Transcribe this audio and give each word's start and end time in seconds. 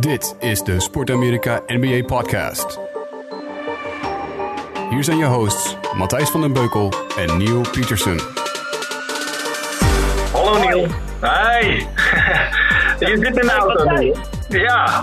Dit 0.00 0.36
is 0.38 0.62
de 0.62 0.80
Sport 0.80 1.10
Amerika 1.10 1.60
NBA 1.66 2.02
Podcast. 2.04 2.78
Hier 4.90 5.04
zijn 5.04 5.16
je 5.16 5.24
hosts 5.24 5.76
Matthijs 5.94 6.30
van 6.30 6.40
den 6.40 6.52
Beukel 6.52 6.92
en 7.16 7.38
Neil 7.38 7.60
Peterson. 7.60 8.20
Hallo 10.32 10.58
Neil. 10.58 10.86
Hi. 11.20 11.66
je 13.06 13.16
zit 13.16 13.36
in 13.36 13.46
de 13.46 13.52
auto 13.52 13.90
nu. 13.90 14.14
Ja. 14.48 15.02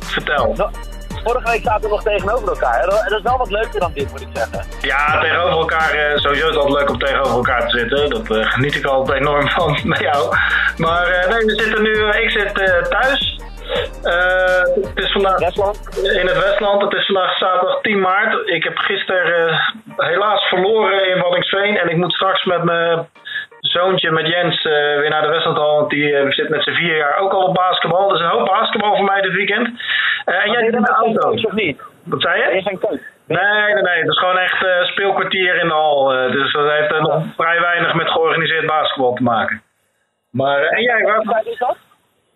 Vertel. 0.00 0.70
Vorige 1.24 1.50
week 1.50 1.62
zaten 1.62 1.82
we 1.82 1.88
nog 1.88 2.02
tegenover 2.02 2.48
elkaar. 2.48 2.86
Dat 2.86 3.10
is 3.10 3.22
wel 3.22 3.38
wat 3.38 3.50
leuker 3.50 3.80
dan 3.80 3.90
dit, 3.94 4.10
moet 4.10 4.20
ik 4.20 4.28
zeggen. 4.32 4.64
Ja, 4.80 5.20
tegenover 5.20 5.58
elkaar, 5.58 5.90
eh, 5.90 6.16
sowieso 6.16 6.48
is 6.48 6.54
het 6.54 6.64
altijd 6.64 6.80
leuk 6.80 6.90
om 6.90 6.98
tegenover 6.98 7.32
elkaar 7.32 7.68
te 7.68 7.78
zitten. 7.78 8.10
Dat 8.10 8.30
eh, 8.30 8.50
geniet 8.50 8.74
ik 8.74 8.84
altijd 8.84 9.20
enorm 9.20 9.48
van 9.48 9.78
met 9.84 9.98
jou. 9.98 10.36
Maar 10.76 11.06
eh, 11.06 11.30
nee, 11.30 11.44
we 11.44 11.62
zitten 11.62 11.82
nu, 11.82 12.08
ik 12.08 12.30
zit 12.30 12.58
eh, 12.60 12.82
thuis. 12.82 13.39
Eh, 14.02 14.62
het 14.94 14.98
is 14.98 15.12
vandaag 15.12 15.38
Westland? 15.38 15.78
in 16.20 16.26
het 16.26 16.44
Westland. 16.44 16.82
Het 16.82 16.94
is 16.94 17.06
vandaag 17.06 17.38
zaterdag 17.38 17.80
10 17.80 18.00
maart. 18.00 18.48
Ik 18.48 18.64
heb 18.64 18.78
gisteren 18.78 19.48
eh, 19.48 20.08
helaas 20.08 20.42
verloren 20.42 21.08
in 21.10 21.20
Waddinxveen. 21.22 21.78
En 21.78 21.88
ik 21.88 21.96
moet 21.96 22.12
straks 22.12 22.44
met 22.44 22.64
mijn 22.64 23.08
zoontje, 23.60 24.10
met 24.10 24.26
Jens, 24.26 24.64
eh, 24.64 24.72
weer 24.72 25.10
naar 25.10 25.22
de 25.22 25.28
Westlandhal. 25.28 25.76
Want 25.76 25.90
die 25.90 26.32
zit 26.32 26.48
met 26.48 26.62
zijn 26.62 26.76
vier 26.76 26.96
jaar 26.96 27.16
ook 27.16 27.32
al 27.32 27.42
op 27.42 27.54
basketbal. 27.54 28.08
Dus 28.08 28.20
een 28.20 28.26
hoop 28.26 28.46
basketbal 28.46 28.96
voor 28.96 29.04
mij 29.04 29.20
dit 29.20 29.32
weekend. 29.32 29.68
En 30.24 30.50
jij 30.50 30.64
zit 30.64 30.74
in 30.74 30.82
de 30.82 30.88
auto. 30.88 31.30
of 31.30 31.52
niet? 31.52 31.82
Wat 32.04 32.22
zei 32.22 32.44
Ben 32.44 32.54
je 32.54 32.62
geen 32.62 32.78
coach? 32.78 33.00
Nee, 33.26 33.74
nee, 33.74 33.82
nee. 33.82 33.98
Het 33.98 34.08
is 34.08 34.18
gewoon 34.18 34.38
echt 34.38 34.66
speelkwartier 34.82 35.54
in 35.54 35.68
de 35.68 35.74
hal. 35.74 36.04
dus 36.30 36.52
dat 36.52 36.70
heeft 36.70 37.00
nog 37.00 37.24
vrij 37.36 37.60
weinig 37.60 37.94
met 37.94 38.10
georganiseerd 38.10 38.66
basketbal 38.66 39.14
te 39.14 39.22
maken. 39.22 39.62
Maar, 40.30 40.62
en 40.62 40.82
jij, 40.82 41.02
waar, 41.02 41.44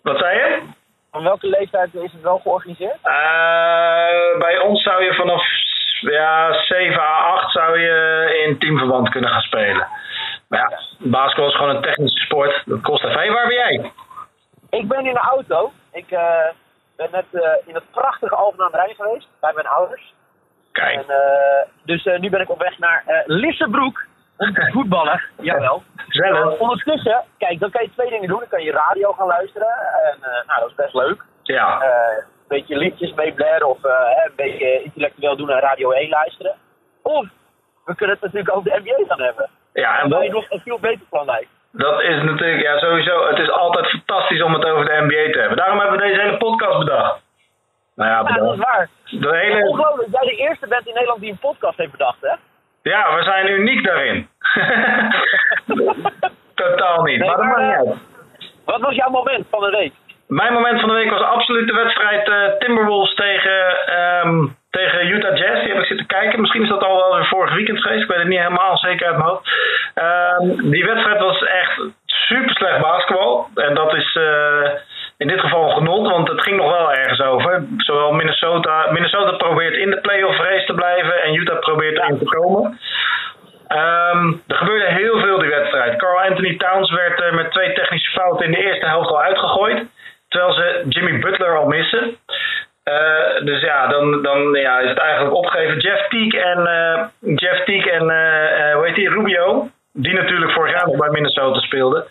wat 0.03 0.19
zei 0.19 0.37
je? 0.37 0.62
Van 1.15 1.23
welke 1.23 1.47
leeftijd 1.47 1.95
is 1.95 2.13
het 2.13 2.23
wel 2.23 2.39
georganiseerd? 2.39 2.99
Eh, 3.03 4.39
bij 4.39 4.59
ons 4.59 4.83
zou 4.83 5.05
je 5.05 5.15
vanaf 5.15 5.43
ja, 6.01 6.53
7 6.53 7.01
à 7.01 7.17
8 7.17 7.53
zou 7.53 7.79
je 7.81 8.45
in 8.47 8.59
teamverband 8.59 9.09
kunnen 9.09 9.31
gaan 9.31 9.41
spelen. 9.41 9.87
Maar 10.48 10.59
ja, 10.71 10.79
basketbal 10.98 11.48
is 11.48 11.56
gewoon 11.56 11.77
een 11.77 11.83
technische 11.83 12.25
sport. 12.25 12.62
Dat 12.65 12.81
kost 12.81 13.05
even. 13.05 13.19
Hey, 13.19 13.31
waar 13.31 13.47
ben 13.47 13.56
jij? 13.56 13.93
Ik 14.71 14.89
ben 14.89 15.06
in 15.06 15.12
de 15.12 15.29
auto. 15.31 15.73
Ik 15.93 16.11
eh, 16.11 16.48
ben 16.97 17.09
net 17.11 17.25
eh, 17.33 17.51
in 17.67 17.75
het 17.75 17.91
prachtige 17.91 18.34
Alphen 18.34 18.65
aan 18.65 18.71
de 18.71 18.77
Rijn 18.77 18.95
geweest. 18.95 19.28
Bij 19.41 19.53
mijn 19.55 19.67
ouders. 19.67 20.15
Kijk, 20.73 20.95
En, 20.95 21.15
dus 21.84 22.05
nu 22.05 22.31
ben 22.31 22.41
ik 22.41 22.51
op 22.51 22.59
weg 22.59 22.78
naar 22.78 23.23
Lissebroek. 23.27 24.06
Om 24.37 24.55
te 24.55 24.71
voetballen. 24.73 25.23
Jawel. 25.41 25.83
gezellig. 25.97 26.55
Uh, 26.55 26.61
ondertussen, 26.61 27.25
kijk, 27.39 27.61
dan 27.61 27.71
kan 27.71 27.83
je 27.83 27.91
twee 27.91 28.11
dingen 28.11 28.29
doen. 28.29 28.39
Dan 28.39 28.49
kan 28.49 28.63
je 28.63 28.73
radio 28.73 29.13
gaan 29.13 29.27
luisteren. 29.27 29.69
En 30.05 30.17
eh, 30.21 30.47
nou, 30.47 30.61
dat 30.61 30.69
is 30.69 30.75
best 30.75 30.95
leuk. 30.95 31.23
Ja, 31.43 31.81
Eh, 31.81 32.17
een 32.19 32.61
beetje 32.61 32.77
liedjes 32.77 33.15
mee 33.15 33.33
blaren 33.33 33.69
of 33.69 33.85
eh, 33.85 33.93
een 34.25 34.33
beetje 34.37 34.83
intellectueel 34.83 35.37
doen 35.37 35.51
en 35.51 35.61
Radio 35.61 35.91
1 35.91 36.09
luisteren. 36.09 36.55
Of 37.03 37.27
we 37.85 37.95
kunnen 37.95 38.17
het 38.17 38.25
natuurlijk 38.25 38.57
over 38.57 38.71
de 38.71 38.81
NBA 38.85 39.05
gaan 39.09 39.21
hebben. 39.25 39.49
ja 39.73 40.01
en 40.03 40.09
dat 40.09 40.23
is 40.23 40.31
nog 40.31 40.51
een 40.51 40.61
veel 40.61 40.79
beter 40.81 41.07
plan 41.09 41.27
lijkt. 41.27 41.51
dat 41.73 42.01
is 42.01 42.23
natuurlijk, 42.23 42.62
ja, 42.62 42.79
sowieso. 42.79 43.27
Het 43.27 43.39
is 43.39 43.51
altijd 43.51 43.87
fantastisch 43.91 44.43
om 44.43 44.53
het 44.55 44.65
over 44.65 44.85
de 44.85 45.01
NBA 45.01 45.33
te 45.33 45.39
hebben. 45.39 45.57
Daarom 45.57 45.79
hebben 45.79 45.99
we 45.99 46.07
deze 46.07 46.21
hele 46.21 46.37
podcast 46.37 46.79
bedacht. 46.79 47.23
Nou 47.95 48.11
ja, 48.11 48.35
Ja, 48.35 48.41
dat 48.45 48.53
is 48.53 48.59
waar. 48.59 48.89
De 49.05 49.37
hele, 49.37 49.69
Ongelooflijk, 49.69 50.11
dat 50.11 50.25
jij 50.25 50.37
de 50.37 50.43
eerste 50.43 50.69
bent 50.69 50.87
in 50.87 50.93
Nederland 50.95 51.21
die 51.21 51.31
een 51.31 51.39
podcast 51.39 51.79
heeft 51.79 51.91
bedacht, 51.91 52.21
hè? 52.21 52.35
Ja, 52.93 53.17
we 53.17 53.23
zijn 53.23 53.51
uniek 53.51 53.85
daarin. 53.85 54.29
Totaal 56.55 57.03
niet. 57.03 57.19
Nee, 57.19 57.29
maar 57.29 57.37
dat 57.37 57.47
maar, 57.47 57.59
maakt 57.59 57.81
niet 57.81 57.87
eh, 57.87 57.91
uit. 57.91 57.99
Wat 58.65 58.81
was 58.81 58.95
jouw 58.95 59.11
moment 59.11 59.47
van 59.51 59.61
de 59.61 59.71
week? 59.71 59.93
Mijn 60.27 60.53
moment 60.53 60.81
van 60.81 60.89
de 60.89 60.95
week 60.95 61.11
was 61.11 61.21
absoluut 61.21 61.67
de 61.67 61.75
wedstrijd 61.75 62.29
eh, 62.29 62.59
Timberwolves 62.59 63.15
tegen, 63.15 63.87
ehm, 63.87 64.47
tegen 64.71 65.07
Utah 65.07 65.37
Jazz. 65.37 65.61
Die 65.61 65.73
heb 65.73 65.81
ik 65.81 65.87
zitten 65.87 66.07
kijken. 66.07 66.41
Misschien 66.41 66.62
is 66.62 66.69
dat 66.69 66.85
al 66.85 66.97
wel 66.97 67.15
weer 67.15 67.27
vorig 67.27 67.55
weekend 67.55 67.81
geweest. 67.81 68.03
Ik 68.03 68.09
weet 68.09 68.19
het 68.19 68.28
niet 68.28 68.39
helemaal 68.39 68.78
zeker 68.78 69.06
uit 69.06 69.17
mijn 69.17 69.28
hoofd. 69.28 69.49
Ehm, 69.94 70.71
die 70.71 70.84
wedstrijd 70.84 71.21
was 71.21 71.43
echt 71.43 71.83
super 72.06 72.55
slecht 72.55 72.81
basketbal. 72.81 73.49
En 73.55 73.75
dat 73.75 73.94
is 73.94 74.17
eh, 74.17 74.71
in 75.16 75.28
dit 75.28 75.41
geval 75.41 75.70
genot, 75.70 76.10
want 76.10 76.28
het 76.28 76.42
ging 76.42 76.56
nog 76.56 76.70
wel 76.70 76.92
ergens 76.92 77.20
over. 77.20 77.64
Zowel 77.76 78.12
Minnesota, 78.12 78.91
Minnesota 78.91 79.36
probeert 79.36 79.76
in 79.76 79.91
de 79.91 80.00
playoff 80.00 80.38
race 80.38 80.66
te 80.66 80.75
blijven 80.75 81.22
en 81.22 81.34
Utah 81.34 81.58
probeert 81.58 81.98
erin 81.98 82.19
te 82.19 82.25
komen. 82.25 82.78
Ehm, 83.69 84.32
er 84.47 84.56
gebeurde 84.56 84.86
heel 84.86 85.20
veel 85.20 85.38
die 85.38 85.48
wedstrijd. 85.48 85.97
Carl 85.97 86.20
Anthony 86.20 86.56
Towns 86.56 86.91
werd 86.91 87.20
eh, 87.20 87.32
met 87.32 87.50
twee 87.52 87.72
technische 87.72 88.10
fouten 88.10 88.47
in 88.47 88.52
de 88.52 88.64
eerste 88.64 88.86
helft 88.86 89.08
al 89.08 89.22
uitgegooid. 89.22 89.84
Terwijl 90.28 90.52
ze 90.52 90.84
Jimmy 90.88 91.19
Butler 91.19 91.58
al 91.58 91.66
missen. 91.66 92.16
Eh, 92.84 93.44
dus 93.44 93.60
ja, 93.60 93.86
dan, 93.86 94.22
dan 94.22 94.52
ja, 94.52 94.78
is 94.78 94.88
het 94.88 94.98
eigenlijk 94.98 95.34
opgegeven. 95.34 95.78
Jeff 95.78 96.08
Teague 96.08 96.41
en, 96.41 96.66
eh, 96.66 97.04
Jeff 97.34 97.64
Teague 97.64 97.92
en 97.92 98.10
eh, 98.10 98.75
hoe 98.75 98.86
heet 98.86 99.08
Rubio, 99.08 99.69
die 99.92 100.14
natuurlijk 100.14 100.52
vorig 100.52 100.72
jaar 100.72 100.86
nog 100.86 100.96
bij 100.96 101.10
Minnesota 101.10 101.60
speelden. 101.60 102.04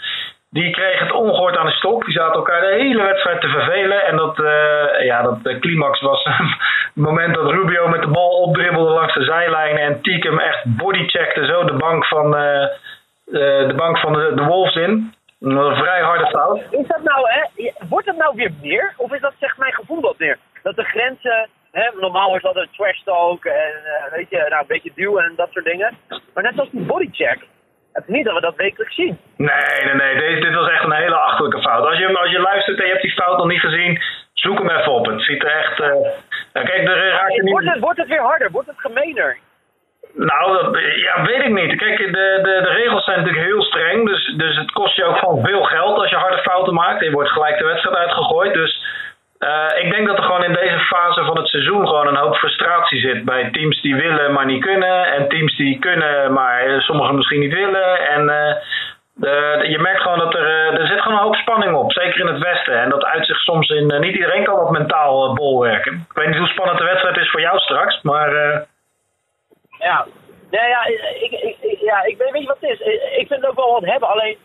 Die 0.53 0.71
kregen 0.71 1.05
het 1.05 1.15
ongehoord 1.15 1.57
aan 1.57 1.65
de 1.65 1.71
stok. 1.71 2.05
Die 2.05 2.13
zaten 2.13 2.35
elkaar 2.35 2.61
de 2.61 2.75
hele 2.79 3.03
wedstrijd 3.03 3.41
te 3.41 3.47
vervelen. 3.47 4.05
En 4.05 4.15
dat, 4.17 4.39
eh, 4.39 5.05
ja, 5.05 5.21
dat 5.21 5.59
climax 5.59 6.01
was 6.01 6.23
het 6.93 6.95
moment 6.95 7.35
dat 7.35 7.51
Rubio 7.51 7.87
met 7.87 8.01
de 8.01 8.07
bal 8.07 8.29
opdribbelde 8.29 8.93
langs 8.93 9.13
de 9.13 9.23
zijlijn. 9.23 9.77
En 9.77 10.01
Teague 10.01 10.31
hem 10.31 10.39
echt 10.39 10.63
bodycheckte 10.65 11.45
zo 11.45 11.63
de 11.63 11.73
bank 11.73 12.05
van, 12.05 12.35
eh, 12.35 12.63
eh, 12.63 12.69
de, 13.67 13.73
bank 13.75 13.99
van 13.99 14.13
de, 14.13 14.43
Wolves 14.47 14.75
in. 14.75 15.13
Dat 15.39 15.65
een 15.65 15.75
vrij 15.75 16.01
harde 16.01 16.27
fout. 16.27 16.61
Is 16.69 16.87
dat 16.87 17.03
nou, 17.03 17.29
hè? 17.29 17.71
Wordt 17.89 18.07
het 18.07 18.17
nou 18.17 18.35
weer 18.35 18.51
meer? 18.61 18.93
Of 18.97 19.13
is 19.13 19.21
dat, 19.21 19.33
zegt 19.39 19.57
mijn 19.57 19.73
gevoel 19.73 20.01
dat 20.01 20.17
meer? 20.17 20.37
Dat 20.63 20.75
de 20.75 20.83
grenzen, 20.83 21.49
normaal 21.99 22.35
is 22.35 22.41
dat 22.41 22.55
een 22.55 22.69
trash 22.75 23.01
talk 23.03 23.45
en 23.45 23.73
weet 24.11 24.29
je, 24.29 24.37
nou, 24.37 24.61
een 24.61 24.67
beetje 24.67 24.91
duwen 24.95 25.23
en 25.23 25.33
dat 25.35 25.49
soort 25.51 25.65
dingen. 25.65 25.97
Maar 26.33 26.43
net 26.43 26.59
als 26.59 26.69
die 26.71 26.85
bodycheck. 26.85 27.39
Het 27.93 28.03
is 28.07 28.13
niet 28.15 28.25
dat 28.25 28.33
we 28.35 28.41
dat 28.41 28.55
wekelijks 28.55 28.95
zien. 28.95 29.17
Nee, 29.37 29.83
nee, 29.85 29.93
nee. 29.93 30.17
Deze, 30.17 30.41
dit 30.41 30.53
was 30.53 30.69
echt 30.69 30.83
een 30.83 30.91
hele 30.91 31.15
achterlijke 31.15 31.61
fout. 31.61 31.85
Als 31.85 31.97
je, 31.97 32.17
als 32.17 32.31
je 32.31 32.39
luistert 32.39 32.77
en 32.79 32.85
je 32.85 32.91
hebt 32.91 33.03
die 33.03 33.13
fout 33.21 33.37
nog 33.37 33.47
niet 33.47 33.59
gezien, 33.59 34.01
zoek 34.33 34.57
hem 34.57 34.69
even 34.69 34.91
op. 34.91 35.05
Het 35.05 35.21
ziet 35.21 35.43
er 35.43 35.51
echt... 35.51 35.79
eh, 35.79 36.63
kijk, 36.63 36.87
er 36.87 37.09
raakt 37.09 37.41
Wordt 37.41 37.65
niet... 37.65 37.73
het, 37.73 37.83
wordt 37.83 37.99
het 37.99 38.07
weer 38.07 38.21
harder? 38.21 38.51
Wordt 38.51 38.67
het 38.67 38.79
gemener? 38.79 39.37
Nou, 40.13 40.53
dat, 40.53 40.81
ja, 40.95 41.23
weet 41.25 41.43
ik 41.43 41.53
niet. 41.53 41.75
Kijk, 41.75 41.97
de, 41.97 42.39
de, 42.43 42.59
de 42.63 42.69
regels 42.69 43.03
zijn 43.03 43.17
natuurlijk 43.19 43.45
heel 43.45 43.61
streng. 43.61 44.07
Dus, 44.07 44.33
dus 44.37 44.57
het 44.57 44.71
kost 44.71 44.95
je 44.95 45.03
ook 45.03 45.17
gewoon 45.17 45.45
veel 45.45 45.63
geld 45.63 45.97
als 45.97 46.09
je 46.09 46.15
harde 46.15 46.41
fouten 46.41 46.73
maakt. 46.73 46.99
En 46.99 47.05
je 47.05 47.11
wordt 47.11 47.29
gelijk 47.29 47.57
de 47.57 47.65
wedstrijd 47.65 47.97
uitgegooid. 47.97 48.53
Dus 48.53 48.85
eh, 49.43 49.83
ik 49.83 49.91
denk 49.91 50.07
dat 50.07 50.17
er 50.17 50.23
gewoon 50.23 50.43
in 50.43 50.53
deze 50.53 50.79
fase 50.79 51.23
van 51.23 51.37
het 51.37 51.47
seizoen 51.47 51.87
gewoon 51.87 52.07
een 52.07 52.15
hoop 52.15 52.35
frustratie 52.35 52.99
zit. 52.99 53.25
Bij 53.25 53.49
teams 53.51 53.81
die 53.81 53.95
willen, 53.95 54.33
maar 54.33 54.45
niet 54.45 54.63
kunnen. 54.65 55.05
En 55.05 55.27
teams 55.29 55.57
die 55.57 55.79
kunnen, 55.79 56.33
maar 56.33 56.59
eh, 56.65 56.79
sommigen 56.79 57.15
misschien 57.15 57.39
niet 57.39 57.53
willen. 57.53 58.07
En 58.07 58.29
eh, 58.29 58.55
de- 59.13 59.65
je 59.69 59.79
merkt 59.79 60.01
gewoon 60.01 60.19
dat 60.19 60.33
er, 60.35 60.45
eh, 60.45 60.79
er 60.79 60.87
zit 60.87 61.01
gewoon 61.01 61.17
een 61.17 61.23
hoop 61.23 61.35
spanning 61.35 61.75
op. 61.75 61.91
Zeker 61.91 62.19
in 62.19 62.27
het 62.33 62.43
westen. 62.43 62.79
En 62.81 62.89
dat 62.89 63.03
uit 63.05 63.25
zich 63.25 63.37
soms 63.37 63.69
in... 63.69 63.89
eh, 63.91 63.99
niet 63.99 64.15
iedereen 64.15 64.43
kan 64.43 64.59
op 64.59 64.69
mentaal 64.71 65.33
bolwerken. 65.33 65.93
Ik 66.09 66.15
weet 66.17 66.27
niet 66.27 66.37
hoe 66.37 66.47
spannend 66.47 66.77
de 66.79 66.85
wedstrijd 66.85 67.17
is 67.17 67.29
voor 67.31 67.41
jou 67.41 67.59
straks. 67.59 68.01
Maar... 68.01 68.35
eh, 68.35 68.59
Ja. 69.79 70.05
Nee, 70.51 70.69
ja, 70.69 70.85
ik, 70.85 71.57
ja, 71.81 72.03
ik 72.03 72.17
weet, 72.17 72.31
weet 72.31 72.41
je 72.41 72.47
wat 72.47 72.57
het 72.59 72.69
is? 72.69 72.79
Ik 73.17 73.27
vind 73.27 73.41
het 73.41 73.45
ook 73.45 73.55
wel 73.55 73.71
wat 73.71 73.85
hebben, 73.85 74.09
alleen... 74.09 74.37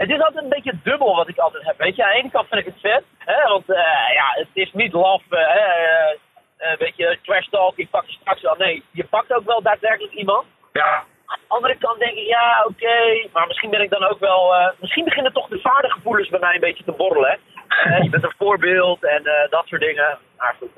Het 0.00 0.10
is 0.10 0.20
altijd 0.20 0.44
een 0.44 0.56
beetje 0.56 0.78
dubbel 0.82 1.14
wat 1.16 1.28
ik 1.28 1.38
altijd 1.38 1.64
heb, 1.64 1.78
weet 1.78 1.96
je. 1.96 2.04
Aan 2.04 2.10
de 2.10 2.16
ene 2.18 2.30
kant 2.30 2.48
vind 2.48 2.60
ik 2.60 2.72
het 2.72 2.80
vet, 2.80 3.04
hè, 3.18 3.48
want 3.48 3.70
eh, 3.70 4.14
ja, 4.14 4.26
het 4.32 4.48
is 4.52 4.72
niet 4.72 4.92
laf, 4.92 5.22
eh, 5.28 5.38
hè, 5.38 5.64
eh, 5.64 6.18
een 6.56 6.76
beetje 6.78 7.18
trash 7.22 7.46
talk, 7.46 7.76
ik 7.76 7.90
pak 7.90 8.06
je 8.06 8.12
straks 8.20 8.42
wel. 8.42 8.54
Nee, 8.58 8.82
je 8.90 9.04
pakt 9.04 9.32
ook 9.32 9.44
wel 9.44 9.62
daadwerkelijk 9.62 10.12
iemand. 10.12 10.46
ja, 10.72 10.94
Aan 11.26 11.38
de 11.40 11.54
andere 11.54 11.76
kant 11.78 11.98
denk 11.98 12.16
ik, 12.16 12.26
ja, 12.26 12.64
oké, 12.68 13.28
maar 13.32 13.46
misschien 13.46 13.70
ben 13.70 13.80
ik 13.80 13.90
dan 13.90 14.04
ook 14.04 14.18
wel... 14.18 14.54
misschien 14.78 15.04
beginnen 15.04 15.32
toch 15.32 15.48
de 15.48 15.60
vadergevoelens 15.60 16.28
bij 16.28 16.40
mij 16.40 16.54
een 16.54 16.60
beetje 16.60 16.84
te 16.84 16.92
borrelen, 16.92 17.38
hè. 17.68 17.96
Je 17.96 18.10
bent 18.10 18.22
een 18.24 18.34
voorbeeld 18.38 19.04
en 19.04 19.22
dat 19.50 19.66
soort 19.66 19.80
dingen. 19.80 20.18
Maar 20.36 20.54
goed, 20.58 20.70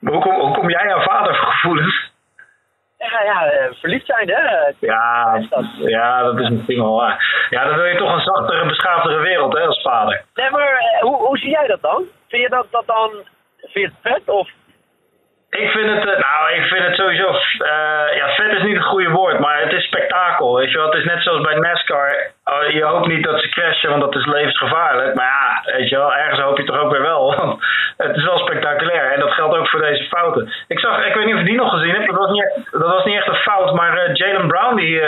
hoe, 0.00 0.20
kom, 0.20 0.40
hoe 0.40 0.54
kom 0.54 0.70
jij 0.70 0.94
aan 0.94 1.02
vadergevoelens? 1.02 2.10
Ja, 2.98 3.22
ja 3.24 3.44
eh, 3.50 3.72
verliefd 3.72 4.06
zijn, 4.06 4.28
hè. 4.28 4.40
Ja, 4.80 5.38
dat- 5.50 5.64
ja, 5.76 6.22
dat 6.22 6.38
is 6.40 6.48
misschien 6.48 6.82
wel 6.82 6.96
waar. 6.96 7.46
Ja, 7.50 7.64
dan 7.64 7.74
wil 7.74 7.84
je 7.84 7.96
toch 7.96 8.12
een 8.12 8.20
zachtere, 8.20 8.66
beschaafdere 8.66 9.20
wereld 9.20 9.52
hè, 9.52 9.60
als 9.60 9.82
vader. 9.82 10.24
Nee, 10.34 10.50
maar 10.50 10.68
eh, 10.72 11.00
hoe, 11.00 11.16
hoe 11.16 11.38
zie 11.38 11.50
jij 11.50 11.66
dat 11.66 11.82
dan? 11.82 12.04
Vind 12.28 12.42
je 12.42 12.48
dat, 12.48 12.66
dat 12.70 12.86
dan... 12.86 13.10
Vind 13.60 13.72
je 13.72 13.80
het 14.02 14.12
vet 14.12 14.28
of... 14.34 14.50
Ik 15.56 15.70
vind 15.70 15.90
het, 15.90 16.06
eh, 16.06 16.18
nou, 16.18 16.52
ik 16.52 16.64
vind 16.64 16.84
het 16.84 16.96
sowieso, 16.96 17.28
eh, 17.28 18.16
ja, 18.16 18.34
vet 18.34 18.52
is 18.52 18.62
niet 18.62 18.76
het 18.76 18.86
goede 18.86 19.10
woord, 19.10 19.38
maar 19.38 19.60
het 19.60 19.72
is 19.72 19.84
spektakel, 19.84 20.54
weet 20.56 20.70
je 20.70 20.76
wel. 20.76 20.86
Het 20.86 20.98
is 20.98 21.04
net 21.04 21.22
zoals 21.22 21.40
bij 21.40 21.54
NASCAR, 21.54 22.34
Oh, 22.44 22.70
je 22.70 22.84
hoopt 22.84 23.06
niet 23.06 23.24
dat 23.24 23.40
ze 23.40 23.48
crashen, 23.48 23.90
want 23.90 24.02
dat 24.02 24.14
is 24.14 24.26
levensgevaarlijk. 24.26 25.14
Maar 25.14 25.26
ja, 25.26 25.72
weet 25.76 25.88
je 25.88 25.96
wel, 25.96 26.14
ergens 26.14 26.40
hoop 26.40 26.58
je 26.58 26.64
toch 26.64 26.78
ook 26.78 26.90
weer 26.90 27.02
wel, 27.02 27.34
want 27.36 27.64
het 27.96 28.16
is 28.16 28.24
wel 28.24 28.38
spectaculair. 28.38 29.12
En 29.12 29.20
dat 29.20 29.30
geldt 29.30 29.56
ook 29.56 29.68
voor 29.68 29.80
deze 29.80 30.04
fouten. 30.04 30.52
Ik 30.68 30.78
zag, 30.78 31.06
ik 31.06 31.14
weet 31.14 31.24
niet 31.24 31.34
of 31.34 31.40
je 31.40 31.46
die 31.46 31.56
nog 31.56 31.70
gezien 31.70 31.94
hebt, 31.94 32.06
dat 32.06 32.16
was 32.16 32.30
niet 32.30 32.42
echt, 32.42 32.72
dat 32.72 32.90
was 32.90 33.04
niet 33.04 33.16
echt 33.16 33.28
een 33.28 33.34
fout, 33.34 33.74
maar 33.74 33.98
eh, 33.98 34.14
Jalen 34.14 34.48
Brown, 34.48 34.76
die 34.76 35.02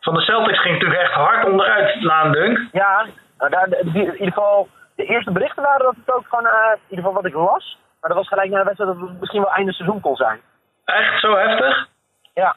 van 0.00 0.14
de 0.14 0.20
Celtics 0.20 0.60
ging 0.60 0.74
natuurlijk 0.74 1.00
echt 1.00 1.12
hard 1.12 1.44
onderuit 1.44 2.00
na 2.00 2.24
een 2.24 2.32
dunk. 2.32 2.58
Ja, 2.72 3.06
nou, 3.38 3.70
in 3.70 3.94
ieder 3.94 4.16
geval... 4.18 4.68
de 4.96 5.04
eerste 5.04 5.32
berichten 5.32 5.62
waren 5.62 5.84
dat 5.84 5.94
het 6.04 6.14
ook 6.14 6.26
gewoon, 6.28 6.44
in 6.44 6.78
ieder 6.88 7.04
geval 7.04 7.22
wat 7.22 7.26
ik 7.26 7.34
las, 7.34 7.78
maar 8.00 8.10
dat 8.10 8.18
was 8.18 8.28
gelijk 8.28 8.50
na 8.50 8.58
de 8.58 8.64
wedstrijd 8.64 8.92
dat 8.92 9.08
het 9.08 9.20
misschien 9.20 9.42
wel 9.42 9.52
einde 9.52 9.72
seizoen 9.72 10.00
kon 10.00 10.16
zijn. 10.16 10.40
Echt 10.84 11.20
zo 11.20 11.36
heftig? 11.36 11.88
Ja. 12.34 12.56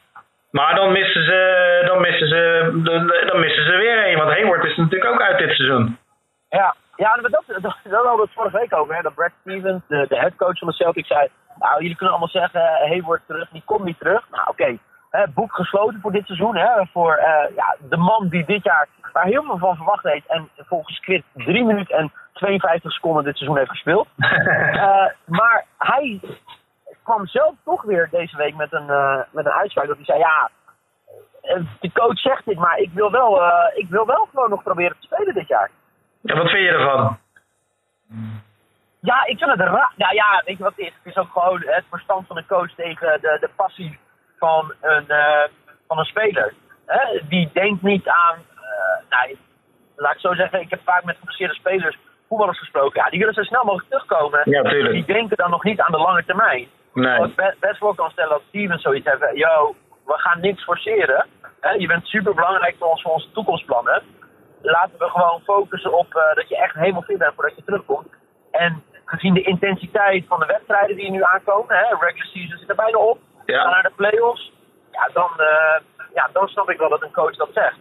Maar 0.51 0.75
dan 0.75 0.91
missen 0.91 1.23
ze, 1.23 1.81
dan 1.85 2.01
missen 2.01 2.27
ze, 2.27 2.71
dan 3.25 3.39
missen 3.39 3.63
ze 3.63 3.75
weer 3.75 4.07
een. 4.07 4.17
Want 4.17 4.29
Hayward 4.29 4.63
is 4.63 4.77
natuurlijk 4.77 5.11
ook 5.13 5.21
uit 5.21 5.37
dit 5.37 5.55
seizoen. 5.55 5.97
Ja, 6.49 6.75
ja 6.95 7.15
dat, 7.15 7.31
dat, 7.31 7.43
dat, 7.47 7.61
dat 7.61 7.93
hadden 7.93 8.15
we 8.15 8.21
het 8.21 8.33
vorige 8.33 8.57
week 8.57 8.75
over. 8.75 8.95
Hè, 8.95 9.01
dat 9.01 9.13
Brad 9.13 9.31
Stevens, 9.41 9.81
de, 9.87 10.05
de 10.09 10.19
headcoach 10.19 10.57
van 10.57 10.67
de 10.67 10.73
Celtics, 10.73 11.07
zei... 11.07 11.27
Nou, 11.59 11.81
jullie 11.81 11.95
kunnen 11.95 12.15
allemaal 12.15 12.41
zeggen, 12.41 12.61
Hayward 12.61 13.21
terug, 13.27 13.49
die 13.49 13.61
komt 13.65 13.83
niet 13.83 13.99
terug. 13.99 14.29
Nou, 14.31 14.49
oké. 14.49 14.77
boek 15.33 15.55
gesloten 15.55 15.99
voor 16.01 16.11
dit 16.11 16.25
seizoen. 16.25 16.55
Hè, 16.55 16.85
voor 16.91 17.17
uh, 17.17 17.55
ja, 17.55 17.75
de 17.89 17.97
man 17.97 18.27
die 18.27 18.45
dit 18.45 18.63
jaar, 18.63 18.87
waar 19.13 19.25
heel 19.25 19.43
veel 19.43 19.57
van 19.57 19.75
verwacht 19.75 20.03
heeft. 20.03 20.27
En 20.27 20.49
volgens 20.57 20.99
Quid 20.99 21.23
3 21.33 21.63
minuten 21.63 21.97
en 21.97 22.11
52 22.33 22.91
seconden 22.91 23.23
dit 23.23 23.37
seizoen 23.37 23.57
heeft 23.57 23.69
gespeeld. 23.69 24.07
uh, 24.17 25.07
maar 25.39 25.65
hij 25.77 26.19
kwam 27.03 27.27
zelf 27.27 27.53
toch 27.63 27.83
weer 27.83 28.07
deze 28.11 28.37
week 28.37 28.55
met 28.55 28.73
een, 28.73 28.87
uh, 28.87 29.19
met 29.31 29.45
een 29.45 29.51
uitspraak. 29.51 29.87
Dat 29.87 29.95
hij 29.95 30.05
zei, 30.05 30.19
ja, 30.19 30.49
de 31.79 31.91
coach 31.91 32.19
zegt 32.19 32.45
dit, 32.45 32.57
maar 32.57 32.77
ik 32.77 32.89
wil 32.93 33.11
wel, 33.11 33.41
ik 33.73 33.89
wil 33.89 34.05
wel 34.05 34.27
gewoon 34.31 34.49
nog 34.49 34.63
proberen 34.63 34.97
te 34.99 35.05
spelen 35.05 35.33
dit 35.33 35.47
jaar. 35.47 35.69
En 36.23 36.37
wat 36.37 36.49
vind 36.49 36.63
je 36.63 36.69
ervan? 36.69 37.17
Ja, 38.99 39.25
ik 39.25 39.37
vind 39.37 39.51
het 39.51 39.59
raar. 39.59 39.93
Nou 39.95 40.13
ja, 40.13 40.41
weet 40.45 40.57
je 40.57 40.63
wat 40.63 40.73
het 40.75 40.85
is? 40.85 40.93
Het 41.03 41.13
is 41.13 41.17
ook 41.17 41.31
gewoon 41.31 41.61
het 41.65 41.83
verstand 41.89 42.27
van 42.27 42.37
een 42.37 42.45
coach 42.45 42.73
tegen 42.75 43.21
de, 43.21 43.37
de 43.39 43.49
passie 43.55 43.99
van 44.37 44.73
een, 44.81 45.05
uh, 45.07 45.43
van 45.87 45.97
een 45.97 46.05
speler. 46.05 46.53
Hè? 46.85 47.19
Die 47.27 47.49
denkt 47.53 47.81
niet 47.81 48.07
aan, 48.07 48.37
uh, 48.37 49.09
nou, 49.09 49.37
laat 49.95 50.13
ik 50.13 50.19
zo 50.19 50.33
zeggen, 50.33 50.61
ik 50.61 50.69
heb 50.69 50.81
vaak 50.83 51.03
met 51.03 51.17
gebaseerde 51.19 51.53
spelers, 51.53 51.97
voetballers 52.33 52.59
gesproken. 52.59 53.01
Ja, 53.03 53.09
die 53.09 53.19
willen 53.19 53.33
zo 53.33 53.43
snel 53.43 53.63
mogelijk 53.63 53.89
terugkomen. 53.89 54.41
Ja, 54.43 54.61
tuurlijk. 54.61 54.93
Die 54.93 55.15
denken 55.15 55.37
dan 55.37 55.49
nog 55.49 55.63
niet 55.63 55.79
aan 55.81 55.91
de 55.91 55.97
lange 56.07 56.25
termijn. 56.25 56.67
Nee. 56.93 57.19
Als 57.19 57.29
ik 57.29 57.55
best 57.59 57.79
wel 57.79 57.93
kan 57.93 58.11
stellen 58.11 58.31
dat 58.31 58.41
Steven 58.47 58.79
zoiets 58.79 59.09
heeft, 59.09 59.37
yo, 59.37 59.75
we 60.05 60.13
gaan 60.17 60.39
niks 60.39 60.63
forceren. 60.63 61.25
Je 61.77 61.87
bent 61.87 62.05
super 62.05 62.33
belangrijk 62.33 62.75
voor 62.79 62.87
ons, 62.87 63.01
voor 63.01 63.11
onze 63.11 63.31
toekomstplannen 63.31 64.01
laten 64.63 64.97
we 64.97 65.09
gewoon 65.09 65.41
focussen 65.43 65.93
op 65.93 66.13
uh, 66.13 66.35
dat 66.35 66.49
je 66.49 66.57
echt 66.57 66.75
helemaal 66.75 67.01
fit 67.01 67.17
bent 67.17 67.33
voordat 67.35 67.55
je 67.55 67.63
terugkomt. 67.63 68.07
En 68.51 68.83
gezien 69.05 69.33
de 69.33 69.41
intensiteit 69.41 70.25
van 70.27 70.39
de 70.39 70.45
wedstrijden 70.45 70.95
die 70.95 71.05
er 71.05 71.11
nu 71.11 71.23
aankomen, 71.23 71.75
hè, 71.75 71.83
regular 71.83 72.27
season 72.33 72.57
zit 72.57 72.69
er 72.69 72.75
bijna 72.75 72.97
op, 72.97 73.19
ja. 73.45 73.61
gaan 73.61 73.71
naar 73.71 73.83
de 73.83 73.91
playoffs, 73.95 74.51
ja, 74.91 75.09
dan, 75.13 75.31
uh, 75.37 75.75
ja, 76.13 76.29
dan 76.33 76.47
snap 76.47 76.69
ik 76.69 76.77
wel 76.77 76.89
dat 76.89 77.01
een 77.01 77.11
coach 77.11 77.35
dat 77.35 77.49
zegt. 77.53 77.77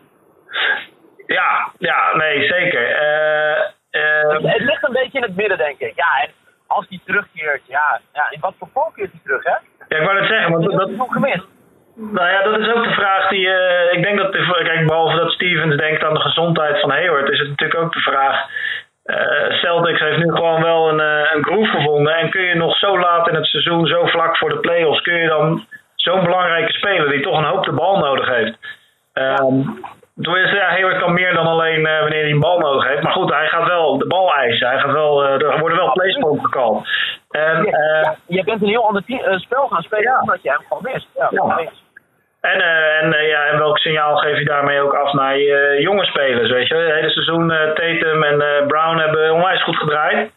Ja, 1.27 1.73
ja, 1.79 2.17
nee, 2.17 2.47
zeker. 2.47 2.91
Uh, 2.91 3.61
het, 4.01 4.43
het, 4.43 4.63
ligt 4.63 4.87
een 4.87 4.93
beetje 4.93 5.19
in 5.19 5.25
het 5.25 5.37
midden, 5.37 5.59
denk 5.59 5.79
ik. 5.79 5.93
Ja, 5.97 6.23
en 6.23 6.31
als 6.67 6.87
hij 6.89 7.01
terugkeert, 7.05 7.63
ja, 7.67 8.01
ja 8.13 8.31
in 8.31 8.41
wat 8.41 8.55
voor 8.59 8.69
vorm 8.73 8.93
keert 8.95 9.11
hij 9.11 9.21
terug, 9.25 9.45
hè? 9.45 9.57
Ja, 9.89 9.99
ik 9.99 10.07
wou 10.07 10.19
het 10.19 10.29
zeggen, 10.29 10.51
want 10.51 10.65
dat, 10.65 10.79
dat 10.79 10.89
is 10.89 10.97
nog 10.97 11.13
gemist. 11.13 11.47
Nou 11.95 12.29
ja, 12.29 12.43
dat 12.43 12.59
is 12.59 12.73
ook 12.73 12.85
de 12.85 12.95
vraag 12.95 13.29
die. 13.29 13.47
Uh, 13.47 13.93
ik 13.93 14.03
denk 14.03 14.19
dat. 14.19 14.31
Kijk, 14.31 14.87
behalve 14.87 15.17
dat 15.17 15.33
Stevens 15.33 15.77
denkt 15.77 16.05
aan 16.05 16.15
de 16.15 16.21
gezondheid 16.21 16.81
van 16.81 16.91
Hayward, 16.91 17.31
is 17.31 17.39
het 17.39 17.49
natuurlijk 17.49 17.81
ook 17.81 17.93
de 17.93 18.01
vraag. 18.01 18.47
Uh, 19.05 19.51
Celtics 19.51 20.01
heeft 20.01 20.17
nu 20.17 20.31
gewoon 20.33 20.63
wel 20.63 20.89
een, 20.89 21.01
uh, 21.01 21.33
een 21.35 21.45
groove 21.45 21.71
gevonden. 21.71 22.15
En 22.15 22.31
kun 22.31 22.43
je 22.43 22.55
nog 22.55 22.77
zo 22.77 22.99
laat 22.99 23.29
in 23.29 23.35
het 23.35 23.47
seizoen, 23.47 23.87
zo 23.87 24.07
vlak 24.07 24.37
voor 24.37 24.49
de 24.49 24.61
playoffs, 24.61 25.01
kun 25.01 25.15
je 25.15 25.29
dan 25.29 25.67
zo'n 25.95 26.25
belangrijke 26.25 26.73
speler 26.73 27.09
die 27.09 27.21
toch 27.21 27.39
een 27.39 27.45
hoop 27.45 27.65
de 27.65 27.73
bal 27.73 27.99
nodig 27.99 28.29
heeft. 28.29 28.59
Um, 29.15 29.81
ja, 30.15 30.69
Hayward 30.69 30.99
kan 30.99 31.13
meer 31.13 31.35
dan 31.35 31.47
alleen 31.47 31.83
wanneer 31.83 32.23
hij 32.23 32.31
een 32.31 32.41
bal 32.41 32.59
nodig 32.59 32.89
heeft. 32.89 33.03
Maar 33.03 33.13
goed, 33.13 33.31
hij 33.31 33.49
gaat 33.49 33.67
wel 33.67 33.99
de 33.99 34.07
bal 34.07 34.35
eisen. 34.35 34.69
Hij 34.69 34.79
gaat 34.79 34.93
wel, 34.93 35.25
er 35.25 35.59
worden 35.59 35.79
wel 35.79 35.93
playspots 35.93 36.43
gekald. 36.43 36.89
En, 37.31 37.65
ja, 37.65 38.17
je 38.27 38.45
bent 38.45 38.63
een 38.63 38.69
heel 38.69 38.87
ander 38.87 39.03
spel 39.37 39.69
gaan 39.69 39.83
spelen 39.83 40.05
ja. 40.05 40.21
omdat 40.21 40.43
je 40.43 40.51
hem 40.51 40.61
gewoon 40.69 40.93
mist. 40.93 41.09
Ja. 41.15 41.31
En, 42.41 42.61
en, 42.61 43.27
ja, 43.27 43.45
en 43.45 43.59
welk 43.59 43.79
signaal 43.79 44.17
geef 44.17 44.39
je 44.39 44.45
daarmee 44.45 44.81
ook 44.81 44.95
af 44.95 45.13
naar 45.13 45.39
je 45.39 45.77
jonge 45.81 46.05
spelers? 46.05 46.51
Weet 46.51 46.69
je? 46.69 46.75
Het 46.75 46.95
hele 46.95 47.11
seizoen 47.11 47.49
Tatum 47.49 48.23
en 48.23 48.67
Brown 48.67 48.99
hebben 48.99 49.33
onwijs 49.33 49.63
goed 49.63 49.77
gedraaid. 49.77 50.31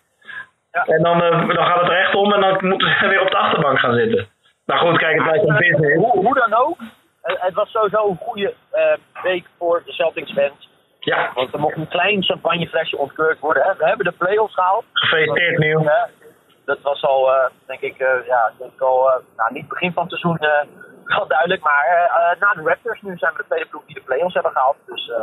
Ja. 0.72 0.84
En 0.84 1.04
dan, 1.04 1.20
dan 1.48 1.66
gaat 1.66 1.82
het 1.82 1.90
recht 1.90 2.16
om 2.16 2.34
en 2.34 2.42
dan 2.42 2.58
moeten 2.60 2.88
ze 3.00 3.08
weer 3.14 3.22
op 3.22 3.32
de 3.32 3.38
achterbank 3.38 3.80
gaan 3.80 3.94
zitten. 3.94 4.28
Maar 4.66 4.78
goed, 4.78 4.98
kijk, 4.98 5.14
het 5.14 5.24
blijft 5.24 5.48
een 5.48 5.58
business. 5.58 5.96
Hoe, 5.96 6.26
hoe 6.26 6.34
dan 6.34 6.54
ook, 6.54 6.78
het 7.26 7.54
was 7.54 7.72
sowieso 7.72 8.10
een 8.10 8.18
goede 8.18 8.54
week 9.24 9.46
voor 9.58 9.82
de 9.86 9.92
Celtics 9.92 10.34
fans. 10.34 10.70
Ja. 11.00 11.32
Want 11.34 11.54
er 11.54 11.60
mocht 11.60 11.76
een 11.76 11.88
klein 11.88 12.24
champagneflesje 12.24 12.98
ontkeurd 12.98 13.40
worden. 13.40 13.64
Hè. 13.64 13.76
We 13.78 13.86
hebben 13.86 14.06
de 14.06 14.12
play-offs 14.12 14.54
gehaald. 14.54 14.86
Gefeliciteerd, 14.94 15.58
Nieuw. 15.58 15.90
Dat 16.66 16.82
was 16.82 17.04
al, 17.04 17.30
denk 17.66 17.82
ik, 17.82 17.98
ja, 18.28 18.52
denk 18.58 18.72
ik 18.72 18.82
al, 18.82 19.22
nou, 19.38 19.54
niet 19.54 19.68
begin 19.68 19.94
van 19.94 20.04
het 20.04 20.12
seizoen 20.12 20.40
wel 21.06 21.28
duidelijk. 21.28 21.64
Maar 21.64 21.86
uh, 21.88 22.42
na 22.42 22.54
de 22.54 22.70
Raptors 22.70 23.02
nu 23.02 23.18
zijn 23.18 23.32
we 23.32 23.38
de 23.38 23.48
tweede 23.48 23.70
ploeg 23.70 23.86
die 23.86 23.96
de 23.96 24.02
play-offs 24.02 24.34
hebben 24.34 24.52
gehaald. 24.52 24.78
Dus, 24.86 25.08
uh, 25.08 25.16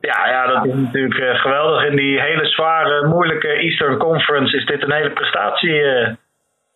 ja, 0.00 0.28
ja, 0.28 0.46
dat 0.46 0.64
is 0.64 0.74
natuurlijk 0.74 1.18
uh, 1.18 1.34
geweldig. 1.34 1.84
In 1.84 1.96
die 1.96 2.20
hele 2.20 2.46
zware, 2.46 3.06
moeilijke 3.06 3.48
Eastern 3.48 3.98
Conference 3.98 4.56
is 4.56 4.66
dit 4.66 4.82
een 4.82 4.92
hele 4.92 5.12
prestatie. 5.12 5.82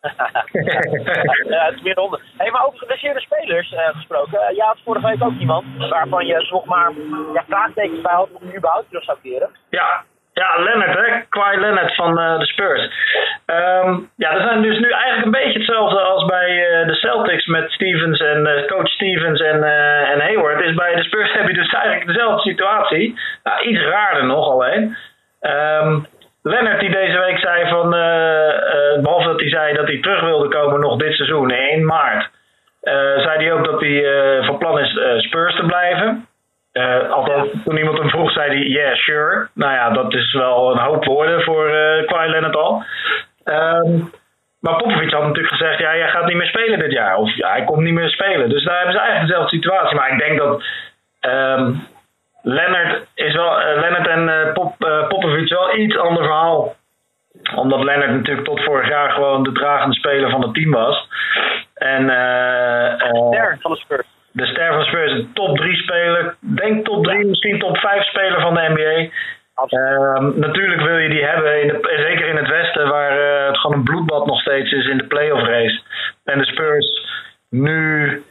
ja, 1.53 1.65
het 1.65 1.75
is 1.75 1.83
weer 1.83 1.95
ronde. 1.95 2.21
Hey, 2.37 2.51
maar 2.51 2.67
over 2.67 2.79
geblesseerde 2.79 3.21
spelers 3.21 3.75
gesproken. 3.93 4.55
ja, 4.55 4.67
had 4.67 4.79
vorige 4.85 5.07
week 5.07 5.23
ook 5.23 5.39
iemand 5.39 5.65
waarvan 5.89 6.27
je 6.27 6.47
nog 6.51 6.65
maar 6.65 6.93
ja, 7.33 7.45
vraagtekens 7.49 8.01
bij 8.01 8.13
had 8.13 8.29
hij 8.41 8.57
überhaupt 8.57 8.89
terug 8.89 9.05
zou 9.05 9.19
keren. 9.23 9.51
Ja, 9.71 10.05
ja, 10.33 10.63
Leonard, 10.63 10.95
hè? 10.95 11.21
Kawhi 11.29 11.61
Leonard 11.61 11.95
van 11.95 12.21
uh, 12.21 12.39
de 12.39 12.47
Spurs. 12.47 12.83
Um, 13.47 14.11
ja, 14.17 14.31
er 14.31 14.43
zijn 14.43 14.63
dus 14.63 14.79
nu 14.79 14.91
eigenlijk 14.91 15.25
een 15.25 15.43
beetje 15.43 15.59
hetzelfde 15.59 16.01
als 16.01 16.25
bij 16.25 16.47
de 16.87 16.95
Celtics 16.95 17.47
met 17.47 17.71
Stevens 17.71 18.21
en 18.21 18.65
coach 18.67 18.89
Stevens 18.89 19.41
en, 19.41 19.65
en 20.13 20.21
Hayward. 20.21 20.61
Is 20.61 20.75
bij 20.75 20.95
de 20.95 21.03
Spurs 21.03 21.33
heb 21.39 21.49
je 21.49 21.55
dus 21.55 21.73
eigenlijk 21.73 22.07
dezelfde 22.07 22.51
situatie. 22.51 23.19
Nou, 23.43 23.63
iets 23.63 23.81
raarder 23.81 24.25
nog 24.25 24.49
alleen. 24.49 24.97
Um, 25.41 26.07
Leonard 26.43 26.81
die 26.81 26.91
deze 26.91 27.19
week 27.19 27.39
zei 27.39 27.69
van, 27.69 27.95
hij 29.51 29.61
zei 29.61 29.75
dat 29.75 29.87
hij 29.87 30.01
terug 30.01 30.21
wilde 30.21 30.49
komen 30.49 30.81
nog 30.81 30.97
dit 30.97 31.15
seizoen 31.15 31.51
in 31.51 31.85
maart. 31.85 32.31
zei 33.17 33.37
hij 33.37 33.53
ook 33.53 33.65
dat 33.65 33.81
hij 33.81 34.05
van 34.43 34.59
plan 34.59 34.79
is 34.79 34.99
Spurs 35.19 35.57
te 35.57 35.67
blijven. 35.67 36.27
Uh, 36.77 37.11
althans, 37.11 37.49
toen 37.65 37.77
iemand 37.77 37.99
hem 37.99 38.09
vroeg, 38.11 38.33
zei 38.33 38.49
hij, 38.49 38.67
yeah, 38.67 38.95
sure. 38.95 39.49
Nou 39.55 39.73
ja, 39.73 39.91
dat 39.91 40.15
is 40.15 40.33
wel 40.33 40.71
een 40.71 40.79
hoop 40.79 41.05
woorden 41.05 41.43
voor 41.43 41.67
uh, 41.69 42.27
Leonard 42.27 42.57
al. 42.57 42.85
Um, 43.45 44.11
maar 44.61 44.77
Popovic 44.77 45.11
had 45.11 45.23
natuurlijk 45.23 45.55
gezegd, 45.55 45.79
ja, 45.79 45.97
jij 45.97 46.09
gaat 46.09 46.27
niet 46.27 46.37
meer 46.37 46.47
spelen 46.47 46.79
dit 46.79 46.93
jaar. 46.93 47.17
Of 47.17 47.35
hij 47.35 47.65
komt 47.65 47.83
niet 47.83 47.95
meer 47.95 48.11
spelen. 48.11 48.49
Dus 48.49 48.65
daar 48.65 48.77
hebben 48.77 48.95
ze 48.95 48.99
eigenlijk 48.99 49.29
dezelfde 49.29 49.57
situatie. 49.57 49.97
Maar 49.97 50.13
ik 50.13 50.19
denk 50.19 50.39
dat 50.39 50.63
um, 51.21 51.87
Leonard, 52.43 53.07
is 53.15 53.35
wel, 53.35 53.59
Leonard 53.59 54.07
en 54.07 54.29
uh, 54.29 54.53
Pop, 54.53 54.75
Popovic 55.09 55.49
wel 55.49 55.77
iets 55.77 55.97
ander 55.97 56.25
verhaal. 56.25 56.75
Omdat 57.55 57.85
Leonard 57.85 58.11
natuurlijk 58.11 58.47
tot 58.47 58.65
vorig 58.65 58.89
jaar 58.89 59.11
gewoon 59.11 59.43
de 59.43 59.53
dragende 59.53 59.95
speler 59.95 60.31
van 60.31 60.43
het 60.43 60.55
team 60.55 60.71
was. 60.71 61.09
En, 61.75 62.03
Ster 63.31 63.59
van 63.61 63.71
de 63.71 63.77
Spurs 63.77 64.07
de 64.37 64.47
ster 64.47 64.73
van 64.73 64.85
Spurs 64.85 65.13
een 65.13 65.31
top 65.33 65.57
3 65.57 65.77
speler. 65.77 66.37
Denk 66.41 66.85
top 66.85 67.05
3, 67.05 67.27
misschien 67.27 67.59
top 67.59 67.77
5 67.79 68.05
speler 68.05 68.41
van 68.41 68.55
de 68.55 68.69
NBA. 68.69 69.11
Uh, 69.69 70.37
natuurlijk 70.37 70.81
wil 70.81 70.97
je 70.97 71.09
die 71.09 71.25
hebben, 71.25 71.63
in 71.63 71.69
de, 71.69 72.03
zeker 72.07 72.27
in 72.27 72.37
het 72.37 72.49
westen, 72.49 72.89
waar 72.89 73.19
uh, 73.19 73.47
het 73.47 73.59
gewoon 73.59 73.77
een 73.77 73.85
bloedbad 73.85 74.27
nog 74.27 74.41
steeds 74.41 74.73
is 74.73 74.89
in 74.89 74.99
de 74.99 75.07
playoff 75.07 75.47
race. 75.47 75.81
En 76.25 76.39
de 76.39 76.45
Spurs 76.45 77.09
nu, 77.51 78.23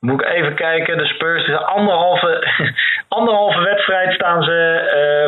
moet 0.00 0.20
ik 0.20 0.28
even 0.28 0.54
kijken, 0.54 0.98
de 0.98 1.06
Spurs 1.06 1.46
is 1.46 1.56
anderhalve, 1.56 2.46
anderhalve 3.18 3.60
wedstrijd 3.60 4.12
staan 4.12 4.42
ze 4.42 4.58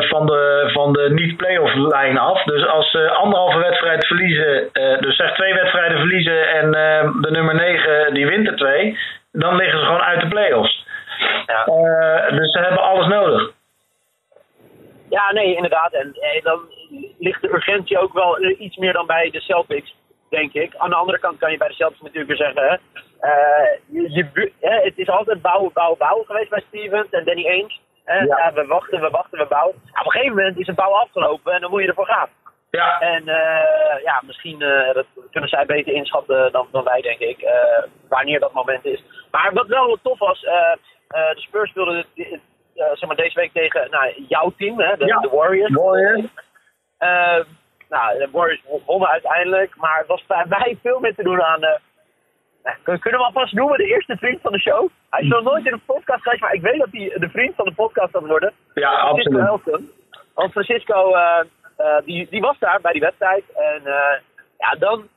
uh, 0.02 0.08
van 0.08 0.26
de, 0.26 0.70
van 0.72 0.92
de 0.92 1.10
niet-playoff 1.10 1.74
lijn 1.74 2.18
af. 2.18 2.42
Dus 2.42 2.66
als 2.66 2.90
ze 2.90 3.10
anderhalve 3.10 3.58
wedstrijd 3.58 4.06
verliezen, 4.06 4.68
uh, 4.72 4.98
dus 5.00 5.16
zeg 5.16 5.34
twee 5.34 5.54
wedstrijden 5.54 5.98
verliezen 5.98 6.48
en 6.48 6.70
de 7.20 7.30
nummer 7.30 7.54
9 7.54 8.14
die 8.14 8.26
wint 8.26 8.48
er 8.48 8.56
twee 8.56 8.98
dan 9.32 9.56
liggen 9.56 9.78
ze 9.78 9.84
gewoon 9.84 10.02
uit 10.02 10.20
de 10.20 10.28
play-offs. 10.28 10.86
Ja. 11.46 11.64
Dus 12.30 12.52
ze 12.52 12.58
hebben 12.58 12.82
alles 12.82 13.06
nodig. 13.06 13.52
Ja, 15.10 15.32
nee, 15.32 15.54
inderdaad. 15.54 15.92
En, 15.92 16.12
en 16.20 16.40
dan 16.42 16.60
ligt 17.18 17.42
de 17.42 17.52
urgentie 17.52 17.98
ook 17.98 18.12
wel 18.12 18.40
iets 18.58 18.76
meer 18.76 18.92
dan 18.92 19.06
bij 19.06 19.30
de 19.30 19.40
Celtics, 19.40 19.94
denk 20.32 20.52
ik. 20.52 20.76
Aan 20.76 20.90
de 20.90 20.96
andere 20.96 21.18
kant 21.18 21.38
kan 21.38 21.50
je 21.50 21.56
bij 21.56 21.68
de 21.68 21.74
Celtics 21.74 22.00
natuurlijk 22.00 22.28
weer 22.28 22.36
zeggen... 22.36 22.62
Hè, 22.62 22.76
uh, 23.28 24.12
je, 24.14 24.52
hè, 24.60 24.76
het 24.80 24.98
is 24.98 25.08
altijd 25.08 25.42
bouwen, 25.42 25.70
bouwen, 25.72 25.98
bouwen 25.98 26.26
geweest 26.26 26.50
bij 26.50 26.64
Stevens 26.68 27.10
en 27.10 27.24
Danny 27.24 27.46
Ainge. 27.46 27.78
Hè, 28.04 28.18
ja. 28.18 28.38
ja. 28.38 28.52
we 28.52 28.66
wachten, 28.66 29.00
we 29.00 29.10
wachten, 29.10 29.38
we 29.38 29.46
bouwen. 29.46 29.74
op 29.74 30.06
een 30.06 30.10
gegeven 30.10 30.36
moment 30.36 30.58
is 30.58 30.66
het 30.66 30.76
bouw 30.76 30.92
afgelopen 30.92 31.52
en 31.52 31.60
dan 31.60 31.70
moet 31.70 31.82
je 31.82 31.88
ervoor 31.88 32.06
gaan. 32.06 32.28
Ja. 32.70 33.00
En 33.00 33.22
uh, 33.28 34.02
ja, 34.04 34.22
misschien 34.26 34.60
uh, 34.62 34.94
dat 34.94 35.06
kunnen 35.30 35.50
zij 35.50 35.66
beter 35.66 35.92
inschatten 35.92 36.52
dan, 36.52 36.68
dan 36.70 36.84
wij, 36.84 37.00
denk 37.00 37.18
ik, 37.18 37.42
uh, 37.42 37.50
wanneer 38.08 38.40
dat 38.40 38.52
moment 38.52 38.84
is. 38.84 39.04
Maar 39.30 39.50
wat 39.52 39.66
wel 39.66 39.98
tof 40.02 40.18
was, 40.18 40.40
de 40.40 41.34
Spurs 41.34 41.70
speelden 41.70 42.04
zeg 42.74 43.06
maar 43.06 43.16
deze 43.16 43.40
week 43.40 43.52
tegen 43.52 43.90
nou, 43.90 44.24
jouw 44.28 44.52
team, 44.56 44.80
hè, 44.80 44.96
de, 44.96 45.06
ja. 45.06 45.18
de 45.18 45.28
Warriors. 45.28 45.74
Warriors. 45.74 46.26
Nou, 47.94 48.18
de 48.18 48.28
Warriors 48.30 48.62
wonnen 48.86 49.08
uiteindelijk, 49.08 49.76
maar 49.76 49.98
het 49.98 50.06
was 50.06 50.26
bij 50.26 50.44
mij 50.48 50.78
veel 50.82 51.00
meer 51.00 51.14
te 51.14 51.22
doen 51.22 51.42
aan... 51.42 51.62
Uh, 51.62 51.70
kunnen 52.84 53.20
we 53.20 53.26
alvast 53.26 53.52
noemen, 53.52 53.78
de 53.78 53.86
eerste 53.86 54.16
vriend 54.16 54.40
van 54.40 54.52
de 54.52 54.60
show? 54.60 54.88
Hij 55.10 55.22
is 55.22 55.28
nog 55.28 55.42
nooit 55.42 55.66
in 55.66 55.72
een 55.72 55.84
podcast 55.84 56.22
geweest, 56.22 56.42
maar 56.42 56.52
ik 56.52 56.60
weet 56.60 56.78
dat 56.78 56.88
hij 56.90 57.12
de 57.18 57.28
vriend 57.28 57.54
van 57.54 57.64
de 57.64 57.74
podcast 57.74 58.10
gaat 58.10 58.26
worden. 58.26 58.52
Ja, 58.74 58.90
absoluut. 58.90 59.42
Helton. 59.42 59.90
Want 60.34 60.52
Francisco, 60.52 61.12
die, 62.04 62.26
die 62.30 62.40
was 62.40 62.58
daar 62.58 62.80
bij 62.80 62.92
die 62.92 63.00
wedstrijd. 63.00 63.44
En 63.54 63.82
ja, 64.58 64.70
dan... 64.78 65.08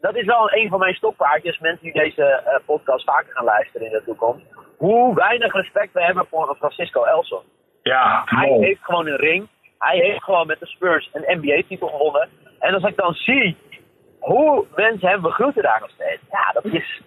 Dat 0.00 0.16
is 0.16 0.24
wel 0.24 0.52
een 0.52 0.68
van 0.68 0.78
mijn 0.78 0.94
stokpaardjes, 0.94 1.58
mensen 1.58 1.84
die 1.84 2.02
deze 2.02 2.42
podcast 2.66 3.04
vaker 3.04 3.32
gaan 3.34 3.44
luisteren 3.44 3.86
in 3.86 3.92
de 3.92 4.04
toekomst. 4.04 4.44
Hoe 4.76 5.14
weinig 5.14 5.52
respect 5.52 5.92
we 5.92 6.04
hebben 6.04 6.26
voor 6.30 6.56
Francisco 6.58 7.04
Elson. 7.04 7.42
Ja, 7.82 8.22
Hij 8.24 8.48
heeft 8.48 8.84
gewoon 8.84 9.06
een 9.06 9.16
ring. 9.16 9.48
Hij 9.78 9.98
heeft 9.98 10.24
gewoon 10.24 10.46
met 10.46 10.60
de 10.60 10.66
Spurs 10.66 11.10
een 11.12 11.38
NBA-titel 11.38 11.88
gewonnen. 11.88 12.28
En 12.58 12.74
als 12.74 12.84
ik 12.84 12.96
dan 12.96 13.14
zie 13.14 13.56
hoe 14.18 14.64
mensen 14.74 15.08
hem 15.08 15.20
begroeten 15.20 15.62
daar 15.62 15.80
nog 15.80 15.90
steeds. 15.90 16.22
Ja, 16.30 16.50
dat 16.52 16.64
is... 16.64 17.02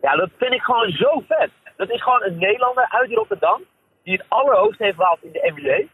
Ja, 0.00 0.16
dat 0.16 0.30
vind 0.36 0.52
ik 0.52 0.62
gewoon 0.62 0.90
zo 0.90 1.22
vet. 1.28 1.50
Dat 1.76 1.90
is 1.90 2.02
gewoon 2.02 2.22
een 2.22 2.38
Nederlander 2.38 2.86
uit 2.88 3.12
Rotterdam. 3.12 3.62
Die 4.02 4.16
het 4.16 4.26
allerhoogste 4.28 4.84
heeft 4.84 4.96
behaald 4.96 5.22
in 5.22 5.32
de 5.32 5.52
NBA. 5.54 5.86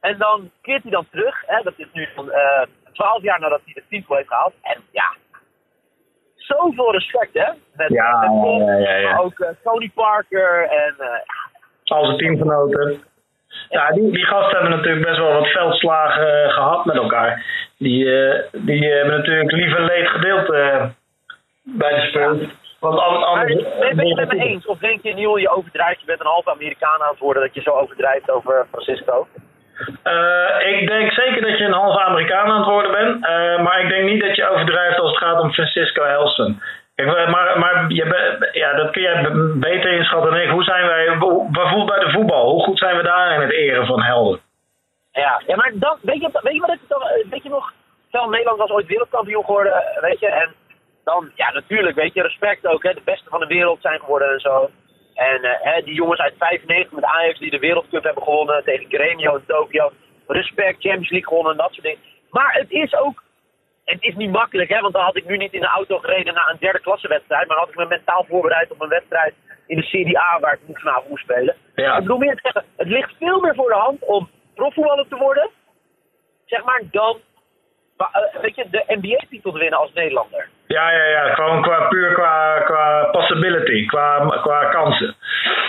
En 0.00 0.18
dan 0.18 0.50
keert 0.62 0.82
hij 0.82 0.90
dan 0.90 1.06
terug. 1.10 1.42
Hè, 1.46 1.62
dat 1.62 1.74
is 1.76 1.86
nu 1.92 2.08
van 2.14 2.26
uh, 2.26 2.62
12 2.92 3.22
jaar 3.22 3.40
nadat 3.40 3.60
hij 3.64 3.74
de 3.74 3.82
titel 3.88 4.16
heeft 4.16 4.28
gehaald. 4.28 4.54
En 4.62 4.80
ja, 4.90 5.14
zoveel 6.34 6.92
respect 6.92 7.34
hè. 7.34 7.52
Met, 7.72 7.88
ja, 7.88 8.20
met 8.20 8.66
ja, 8.66 8.76
ja, 8.76 8.96
ja, 8.96 9.18
ook 9.18 9.38
uh, 9.38 9.48
Tony 9.62 9.90
Parker 9.94 10.68
en... 10.68 10.94
Uh, 10.98 11.06
Al 11.84 12.04
zijn 12.04 12.18
teamgenoten. 12.18 13.04
Ja, 13.68 13.90
die, 13.90 14.12
die 14.12 14.24
gasten 14.24 14.58
hebben 14.58 14.76
natuurlijk 14.76 15.06
best 15.06 15.18
wel 15.18 15.32
wat 15.32 15.46
veldslagen 15.46 16.44
uh, 16.44 16.52
gehad 16.52 16.84
met 16.84 16.96
elkaar. 16.96 17.44
Die, 17.78 18.04
uh, 18.04 18.34
die 18.52 18.84
hebben 18.84 19.16
natuurlijk 19.16 19.52
liever 19.52 19.80
leed 19.84 20.08
gedeeld 20.08 20.50
uh, 20.50 20.84
bij 21.62 21.94
de 21.94 22.00
Spurs. 22.00 22.48
Want 22.80 22.98
anders, 22.98 23.54
ben 23.94 24.06
je 24.06 24.14
het 24.14 24.28
met 24.28 24.38
me 24.38 24.44
eens? 24.44 24.66
Of 24.66 24.78
denk 24.78 25.02
je, 25.02 25.14
Niel, 25.14 25.36
je 25.36 25.48
overdrijft, 25.48 26.00
je 26.00 26.06
bent 26.06 26.20
een 26.20 26.26
half 26.26 26.48
Amerikaan 26.48 27.02
aan 27.02 27.10
het 27.10 27.18
worden, 27.18 27.42
dat 27.42 27.54
je 27.54 27.60
zo 27.60 27.70
overdrijft 27.70 28.30
over 28.30 28.66
Francisco? 28.70 29.26
ik 30.58 30.88
denk 30.88 31.12
zeker 31.12 31.42
dat 31.42 31.58
je 31.58 31.64
een 31.64 31.72
halve 31.72 32.00
Amerikaan 32.00 32.50
aan 32.50 32.58
het 32.58 32.68
worden 32.68 32.92
bent. 32.92 33.20
maar 33.62 33.80
ik 33.80 33.88
denk 33.88 34.10
niet 34.10 34.20
dat 34.20 34.36
je 34.36 34.48
overdrijft 34.48 34.98
als 34.98 35.10
het 35.10 35.18
gaat 35.18 35.40
om 35.40 35.52
Francisco 35.52 36.04
Helsen. 36.04 36.62
Maar, 37.04 37.58
maar 37.58 37.84
je, 37.88 38.48
ja, 38.52 38.74
dat 38.74 38.90
kun 38.90 39.02
jij 39.02 39.30
beter 39.54 39.92
inschatten 39.92 40.30
dan 40.30 40.40
ik. 40.40 40.50
Hoe 40.50 40.62
zijn 40.62 40.86
wij 40.86 41.18
bijvoorbeeld 41.50 41.86
bij 41.86 41.98
de 41.98 42.10
voetbal? 42.10 42.50
Hoe 42.50 42.62
goed 42.62 42.78
zijn 42.78 42.96
we 42.96 43.02
daar 43.02 43.34
in 43.34 43.40
het 43.40 43.52
eren 43.52 43.86
van 43.86 44.02
helden? 44.02 44.40
Ja, 45.12 45.42
ja 45.46 45.56
maar 45.56 45.72
dan, 45.74 45.98
weet, 46.02 46.20
je, 46.20 46.40
weet 46.42 46.54
je 46.54 46.60
wat 46.60 47.24
weet 47.30 47.42
je 47.42 47.48
nog? 47.48 47.72
Stel, 48.08 48.28
Nederland 48.28 48.58
was 48.58 48.70
ooit 48.70 48.86
wereldkampioen 48.86 49.44
geworden, 49.44 49.72
weet 50.00 50.20
je. 50.20 50.26
En 50.26 50.54
dan, 51.04 51.30
ja, 51.34 51.52
natuurlijk, 51.52 51.96
weet 51.96 52.14
je, 52.14 52.22
respect 52.22 52.66
ook. 52.66 52.82
Hè, 52.82 52.94
de 52.94 53.00
beste 53.04 53.28
van 53.28 53.40
de 53.40 53.46
wereld 53.46 53.80
zijn 53.80 54.00
geworden 54.00 54.32
en 54.32 54.40
zo. 54.40 54.70
En 55.14 55.44
uh, 55.44 55.50
hè, 55.60 55.82
die 55.82 55.94
jongens 55.94 56.20
uit 56.20 56.34
95 56.38 56.92
met 56.92 57.04
Ajax 57.04 57.38
die 57.38 57.50
de 57.50 57.58
Wereldcup 57.58 58.04
hebben 58.04 58.22
gewonnen 58.22 58.64
tegen 58.64 58.86
Gremio 58.88 59.34
in 59.34 59.44
Tokio. 59.46 59.92
Respect, 60.26 60.80
Champions 60.80 61.10
League 61.10 61.28
gewonnen 61.28 61.52
en 61.52 61.58
dat 61.58 61.72
soort 61.72 61.86
dingen. 61.86 62.00
Maar 62.30 62.52
het 62.52 62.70
is 62.70 62.94
ook 62.94 63.22
het 63.90 64.02
is 64.02 64.14
niet 64.14 64.30
makkelijk, 64.30 64.68
hè, 64.68 64.80
want 64.80 64.92
dan 64.92 65.02
had 65.02 65.16
ik 65.16 65.26
nu 65.26 65.36
niet 65.36 65.52
in 65.52 65.60
de 65.60 65.66
auto 65.66 65.98
gereden 65.98 66.34
naar 66.34 66.48
een 66.50 66.60
derde 66.60 66.80
klasse 66.80 67.08
wedstrijd. 67.08 67.48
Maar 67.48 67.56
had 67.56 67.68
ik 67.68 67.76
me 67.76 67.86
mentaal 67.86 68.24
voorbereid 68.28 68.70
op 68.70 68.80
een 68.80 68.88
wedstrijd 68.88 69.34
in 69.66 69.76
de 69.76 69.82
Serie 69.82 70.18
A 70.18 70.40
waar 70.40 70.58
ik 70.66 70.78
vanavond 70.78 71.08
moest 71.08 71.22
spelen. 71.22 71.56
Ja. 71.74 71.94
Ik 71.94 72.00
bedoel 72.00 72.18
meer 72.18 72.34
te 72.34 72.40
zeggen, 72.42 72.64
het 72.76 72.88
ligt 72.88 73.12
veel 73.18 73.40
meer 73.40 73.54
voor 73.54 73.68
de 73.68 73.74
hand 73.74 74.04
om 74.04 74.28
profvoetballer 74.54 75.08
te 75.08 75.16
worden. 75.16 75.50
Zeg 76.46 76.64
maar 76.64 76.82
dan, 76.90 77.18
eh, 77.96 78.40
weet 78.40 78.54
je, 78.54 78.66
de 78.70 78.84
NBA-titel 78.86 79.52
te 79.52 79.58
winnen 79.58 79.78
als 79.78 79.92
Nederlander. 79.92 80.48
Ja, 80.66 80.90
ja, 80.92 81.04
ja. 81.04 81.34
Gewoon 81.34 81.62
qua, 81.62 81.88
puur 81.88 82.12
qua, 82.12 82.60
qua 82.60 83.04
possibility, 83.04 83.86
qua, 83.86 84.26
qua 84.42 84.64
kansen. 84.64 85.16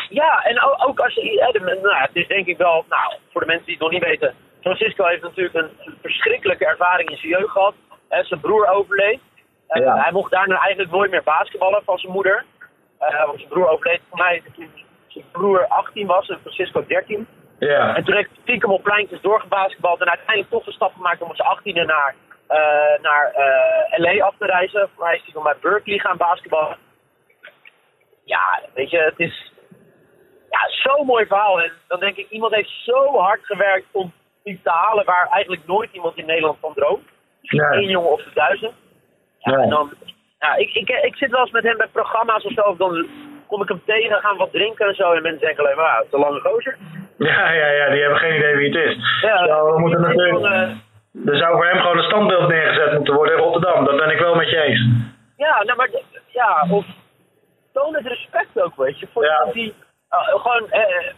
Ja, 0.10 0.44
en 0.44 0.62
ook 0.62 1.00
als 1.00 1.14
je, 1.14 1.80
nou, 1.82 1.96
het 1.96 2.16
is 2.16 2.28
denk 2.28 2.48
ik 2.48 2.58
wel, 2.58 2.86
nou, 2.90 3.14
voor 3.32 3.42
de 3.42 3.48
mensen 3.48 3.66
die 3.66 3.74
het 3.74 3.84
nog 3.84 3.92
niet 3.92 4.04
weten. 4.04 4.34
Francisco 4.62 5.06
heeft 5.06 5.22
natuurlijk 5.22 5.56
een 5.56 5.70
verschrikkelijke 6.02 6.66
ervaring 6.66 7.10
in 7.10 7.18
zijn 7.18 7.30
jeugd 7.30 7.50
gehad 7.50 7.74
zijn 8.22 8.40
broer 8.40 8.68
overleed. 8.68 9.20
Uh, 9.70 10.04
Hij 10.04 10.12
mocht 10.12 10.32
daarna 10.32 10.60
eigenlijk 10.60 10.92
nooit 10.92 11.12
meer 11.12 11.24
basketballen 11.24 11.84
van 11.84 11.98
zijn 11.98 12.14
moeder. 12.14 12.46
Uh, 13.02 13.26
want 13.26 13.38
zijn 13.38 13.50
broer 13.50 13.70
overleed 13.70 14.02
voor 14.10 14.18
mij 14.18 14.44
toen 14.56 14.70
zijn 15.08 15.26
broer 15.32 15.68
18 15.68 16.08
was 16.08 16.30
en 16.30 16.40
Francisco 16.42 16.86
13. 16.86 17.28
Ja. 17.60 17.96
En 17.96 18.04
toen 18.04 18.16
heeft 18.16 18.30
hij 18.30 18.40
stiekem 18.42 18.72
op 18.72 18.84
pleintjes 18.84 19.22
doorgebasketbald 19.22 20.02
en 20.02 20.10
uiteindelijk 20.10 20.50
toch 20.50 20.64
de 20.64 20.72
stap 20.72 20.94
gemaakt 20.94 21.22
om 21.22 21.30
op 21.30 21.36
zijn 21.36 21.48
18e 21.48 21.86
naar, 21.86 22.16
uh, 22.50 23.02
naar 23.02 23.34
LA 23.98 24.26
af 24.26 24.36
te 24.38 24.46
reizen. 24.46 24.90
Hij 24.98 25.22
is 25.26 25.34
hij 25.34 25.44
bij 25.44 25.56
Berkeley 25.62 26.00
gaan 26.00 26.18
basketballen. 26.18 26.78
Ja, 28.26 28.62
weet 28.74 28.90
je, 28.90 28.98
het 28.98 29.20
is 29.20 29.52
ja, 30.50 30.60
zo'n 30.70 31.06
mooi 31.06 31.26
verhaal. 31.26 31.62
En 31.62 31.72
dan 31.88 32.00
denk 32.00 32.16
ik, 32.16 32.30
iemand 32.30 32.56
heeft 32.56 32.70
zo 32.84 33.18
hard 33.18 33.46
gewerkt 33.46 33.88
om 33.92 34.14
iets 34.44 34.64
te 34.64 34.70
halen 34.70 35.06
waar 35.06 35.28
eigenlijk 35.30 35.68
nooit 35.68 35.92
iemand 35.92 36.18
in 36.18 36.26
Nederland 36.26 36.58
van 36.60 36.74
droomt. 36.74 37.10
Misschien 37.42 37.72
één 37.72 37.90
jongen 37.90 38.12
of 38.12 38.24
de 38.24 38.32
duizend. 38.34 38.74
Ja, 39.38 39.58
En 39.58 39.70
dan, 39.70 39.92
ja, 40.40 40.56
ik, 40.56 40.74
ik, 40.74 40.90
ik 40.90 41.16
zit 41.16 41.32
wel 41.32 41.40
eens 41.40 41.52
met 41.52 41.64
hem 41.64 41.78
bij 41.78 41.88
programma's 41.92 42.46
of 42.46 42.52
zo. 42.52 42.62
Of 42.62 42.78
dan 42.78 43.08
kom 43.48 43.62
ik 43.62 43.68
hem 43.68 43.82
tegen, 43.86 44.22
gaan 44.22 44.38
wat 44.38 44.52
drinken 44.52 44.88
en 44.88 44.96
zo. 44.96 45.12
En 45.12 45.22
mensen 45.22 45.46
denken 45.46 45.64
alleen 45.64 45.78
maar, 45.78 46.04
te 46.10 46.18
lange 46.18 46.40
gozer. 46.40 46.78
Ja, 47.18 47.52
ja, 47.52 47.68
ja, 47.68 47.90
die 47.90 48.02
hebben 48.02 48.20
geen 48.20 48.36
idee 48.36 48.56
wie 48.56 48.78
het 48.78 48.90
is. 48.90 49.20
Ja, 49.22 49.46
Zo, 49.46 49.74
we 49.74 49.80
moeten 49.80 50.02
natuurlijk... 50.02 50.40
Van, 50.40 50.54
uh, 50.54 51.32
er 51.32 51.38
zou 51.38 51.56
voor 51.56 51.66
hem 51.66 51.80
gewoon 51.80 51.98
een 51.98 52.04
standbeeld 52.04 52.48
neergezet 52.48 52.94
moeten 52.94 53.14
worden 53.14 53.36
in 53.36 53.44
Rotterdam. 53.44 53.86
Dat 53.86 53.98
ben 53.98 54.10
ik 54.10 54.20
wel 54.20 54.36
met 54.36 54.50
je 54.50 54.62
eens. 54.62 54.88
Ja, 55.38 55.64
nou, 55.64 55.78
maar 55.78 55.90
ja, 56.28 56.68
of 56.70 56.86
toon 57.74 57.96
het 57.96 58.06
respect 58.06 58.62
ook, 58.62 58.76
weet 58.76 59.00
je. 59.00 59.08
Voor 59.14 59.26
ja. 59.26 59.46
die 59.54 59.74
uh, 60.12 60.42
gewoon 60.42 60.68
uh, 60.72 61.12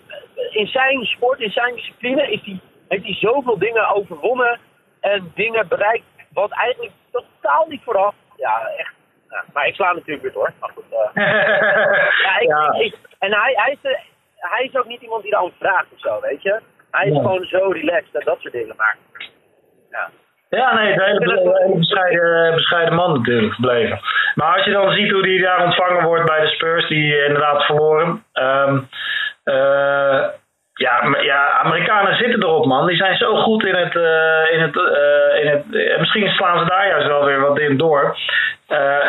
in 0.50 0.68
zijn 0.68 1.06
sport, 1.06 1.40
in 1.40 1.52
zijn 1.52 1.76
discipline, 1.76 2.32
is 2.32 2.44
die, 2.44 2.62
heeft 2.88 3.04
hij 3.04 3.14
zoveel 3.14 3.58
dingen 3.58 3.88
overwonnen 3.88 4.60
en 5.00 5.32
dingen 5.36 5.68
bereikt 5.68 6.06
wat 6.34 6.52
eigenlijk 6.52 6.94
totaal 7.12 7.66
niet 7.68 7.82
vooraf. 7.84 8.16
Ja, 8.36 8.72
echt. 8.78 8.94
maar 9.54 9.68
ik 9.68 9.76
sla 9.76 9.94
natuurlijk 9.94 10.22
weer 10.22 10.32
door. 10.32 10.54
Maar 10.60 10.70
goed, 10.74 10.84
uh, 10.92 11.24
ja, 12.24 12.74
ik, 12.74 12.86
Ik, 12.86 12.96
en 13.20 13.34
hij, 13.34 13.54
hij, 13.56 13.78
is, 13.82 13.98
hij 14.38 14.66
is 14.66 14.76
ook 14.76 14.88
niet 14.88 15.02
iemand 15.02 15.22
die 15.22 15.32
dan 15.32 15.52
vraagt 15.60 15.88
of 15.94 16.00
zo, 16.00 16.22
weet 16.22 16.42
je. 16.42 16.62
Hij 16.92 17.08
is 17.08 17.18
gewoon 17.18 17.46
zo 17.46 17.58
relaxed 17.58 18.16
en 18.16 18.26
dat 18.26 18.40
soort 18.40 18.54
dingen. 18.54 18.76
Maar 18.78 18.98
ja. 19.92 20.10
Ja, 20.50 20.74
nee, 20.74 20.94
het 20.94 21.02
is 21.02 21.08
een 21.08 21.32
hele, 21.32 21.78
bescheiden, 21.78 22.56
bescheiden 22.56 22.94
man 22.94 23.14
natuurlijk 23.14 23.54
gebleven. 23.54 24.00
Maar 24.36 24.56
als 24.56 24.66
je 24.66 24.72
dan 24.72 24.92
ziet 24.92 25.12
hoe 25.12 25.28
hij 25.28 25.38
daar 25.38 25.64
ontvangen 25.64 26.04
wordt 26.04 26.26
bij 26.26 26.42
de 26.42 26.48
Spurs, 26.48 26.88
die 26.88 27.26
inderdaad 27.26 27.66
verloren. 27.66 28.24
Um, 28.34 28.90
uh, 29.46 30.28
ja, 30.74 31.18
ja, 31.22 31.50
Amerikanen 31.50 32.18
zitten 32.18 32.44
erop, 32.44 32.66
man. 32.66 32.88
Die 32.88 32.98
zijn 32.98 33.18
zo 33.18 33.36
goed 33.36 33.66
in 33.66 33.76
het. 33.76 33.96
Uh, 33.96 34.52
in 34.52 34.62
het, 34.62 34.76
uh, 34.76 35.42
in 35.42 35.48
het 35.48 35.64
uh, 35.72 36.00
misschien 36.00 36.30
slaan 36.30 36.60
ze 36.60 36.66
daar 36.66 36.88
juist 36.88 37.08
wel 37.08 37.26
weer 37.26 37.40
wat 37.40 37.60
in 37.60 37.78
door. 37.78 38.18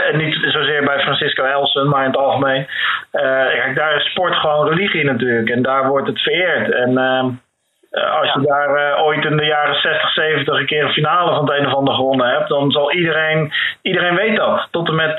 en 0.09 0.17
niet 0.17 0.39
zozeer 0.41 0.85
bij 0.85 1.01
Francisco 1.01 1.45
Elsen, 1.45 1.89
maar 1.89 2.05
in 2.05 2.11
het 2.11 2.17
algemeen. 2.17 2.67
kijk, 3.11 3.75
daar 3.75 3.97
is 3.97 4.11
sport 4.11 4.35
gewoon 4.35 4.69
religie 4.69 5.05
natuurlijk. 5.05 5.51
En 5.51 5.63
daar 5.63 5.89
wordt 5.89 6.07
het 6.07 6.21
vereerd. 6.21 6.71
En 6.71 6.99
ehm, 6.99 7.29
als 8.21 8.33
je 8.33 8.41
daar 8.41 9.03
ooit 9.03 9.25
in 9.25 9.37
de 9.37 9.45
jaren 9.45 9.75
60, 9.75 10.13
70 10.13 10.59
een 10.59 10.67
keer 10.67 10.85
een 10.85 10.93
finale 10.93 11.35
van 11.35 11.49
het 11.49 11.59
een 11.59 11.67
of 11.67 11.75
ander 11.75 11.95
gewonnen 11.95 12.29
hebt, 12.29 12.49
dan 12.49 12.71
zal 12.71 12.93
iedereen. 12.93 13.53
Iedereen 13.83 14.15
weet 14.15 14.37
dat. 14.37 14.69
Tot 14.71 14.89
en 14.89 14.95
met 14.95 15.17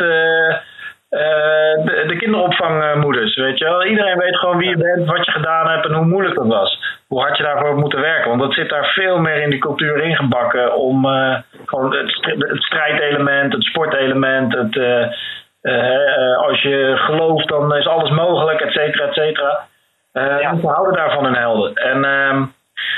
uh, 1.10 1.86
de, 1.86 2.04
de, 2.08 2.16
kinderopvangmoeders, 2.18 3.36
weet 3.36 3.58
je 3.58 3.66
wel. 3.66 3.86
Iedereen 3.86 4.18
weet 4.18 4.38
gewoon 4.38 4.58
wie 4.58 4.70
je 4.70 4.78
bent, 4.78 5.10
wat 5.10 5.26
je 5.26 5.32
gedaan 5.32 5.70
hebt 5.70 5.86
en 5.86 5.94
hoe 5.94 6.06
moeilijk 6.06 6.36
dat 6.36 6.48
was. 6.48 6.80
Hoe 7.08 7.22
hard 7.22 7.38
je 7.38 7.44
daarvoor 7.44 7.68
hebt 7.68 7.80
moeten 7.80 8.02
werken. 8.02 8.30
Want 8.30 8.42
dat 8.42 8.54
zit 8.54 8.70
daar 8.70 8.86
veel 8.86 9.18
meer 9.20 9.42
in 9.42 9.50
die 9.50 9.60
cultuur 9.60 9.98
ingebakken 9.98 10.76
om 10.76 11.06
uh, 11.06 11.38
gewoon 11.66 11.96
het, 11.96 12.18
het, 12.22 12.64
strijdelement, 12.64 13.54
het 13.54 13.64
sportelement, 13.64 14.54
het, 14.54 14.76
uh, 14.76 16.38
als 16.38 16.62
je 16.62 16.94
gelooft 16.98 17.48
dan 17.48 17.76
is 17.76 17.88
alles 17.88 18.10
mogelijk, 18.10 18.62
et 18.62 18.72
cetera, 18.72 19.06
et 19.06 19.14
cetera. 19.14 19.66
Ja. 20.14 20.56
We 20.56 20.68
houden 20.68 20.96
daarvan 20.96 21.28
in 21.28 21.34
helden. 21.34 21.74
En 21.74 22.06
ehm, 22.06 22.46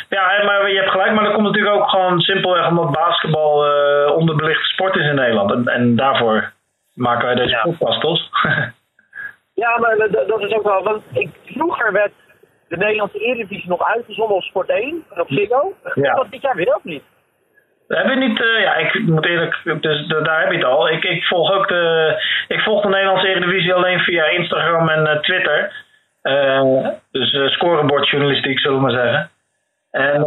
ja, 0.10 0.44
maar 0.46 0.70
je 0.70 0.78
hebt 0.78 0.92
gelijk, 0.92 1.14
maar 1.14 1.24
dat 1.24 1.34
komt 1.34 1.46
natuurlijk 1.46 1.76
ook 1.76 1.90
gewoon 1.90 2.20
simpelweg 2.20 2.68
omdat 2.68 2.92
basketbal 2.92 3.66
onderbelichte 4.16 4.66
sport 4.66 4.96
is 4.96 5.08
in 5.08 5.16
Nederland. 5.16 5.52
En, 5.52 5.68
en 5.68 5.96
daarvoor 5.96 6.52
maken 6.98 7.25
wij 7.25 7.36
deze 7.36 7.50
ja. 7.50 7.62
podcast, 7.62 8.01
toch? 8.01 8.20
ja, 9.63 9.77
maar 9.80 9.98
dat 10.27 10.42
is 10.42 10.54
ook 10.54 10.63
wel, 10.63 10.84
want 10.84 11.04
ik, 11.12 11.30
vroeger 11.46 11.92
werd 11.92 12.12
de 12.68 12.77
Nederlandse 12.77 13.20
Eredivisie 13.20 13.70
nog 13.70 13.88
uitgezonden 13.88 14.36
op 14.36 14.44
Sport 14.44 14.70
1 14.70 15.06
en 15.13 15.22
op 15.22 15.30
Ziggo. 15.30 15.74
Ja. 15.94 16.13
Dat 16.13 16.32
dit 16.32 16.42
jaar 16.42 16.56
weer 16.56 16.75
ook 16.75 16.84
niet. 16.84 17.04
Heb 17.88 18.10
je 18.10 18.16
niet, 18.16 18.39
uh, 18.39 18.62
ja, 18.62 18.75
ik 18.75 19.00
moet 19.00 19.25
eerlijk, 19.25 19.82
dus 19.82 20.08
daar 20.08 20.42
heb 20.42 20.51
je 20.51 20.58
het 20.58 20.66
al. 20.66 20.89
Ik, 20.89 21.04
ik 21.04 21.24
volg 21.24 21.51
ook 21.51 21.68
de, 21.68 22.16
ik 22.48 22.60
volg 22.60 22.82
de 22.82 22.89
Nederlandse 22.89 23.27
Eredivisie 23.27 23.74
alleen 23.74 24.00
via 24.00 24.25
Instagram 24.25 24.89
en 24.89 25.04
uh, 25.04 25.20
Twitter. 25.20 25.86
Uh, 26.24 26.88
dus 27.12 27.54
scorebordjournalistiek, 27.54 28.60
zullen 28.60 28.77
we 28.77 28.84
maar 28.84 28.92
zeggen. 28.92 29.30
En 29.92 30.25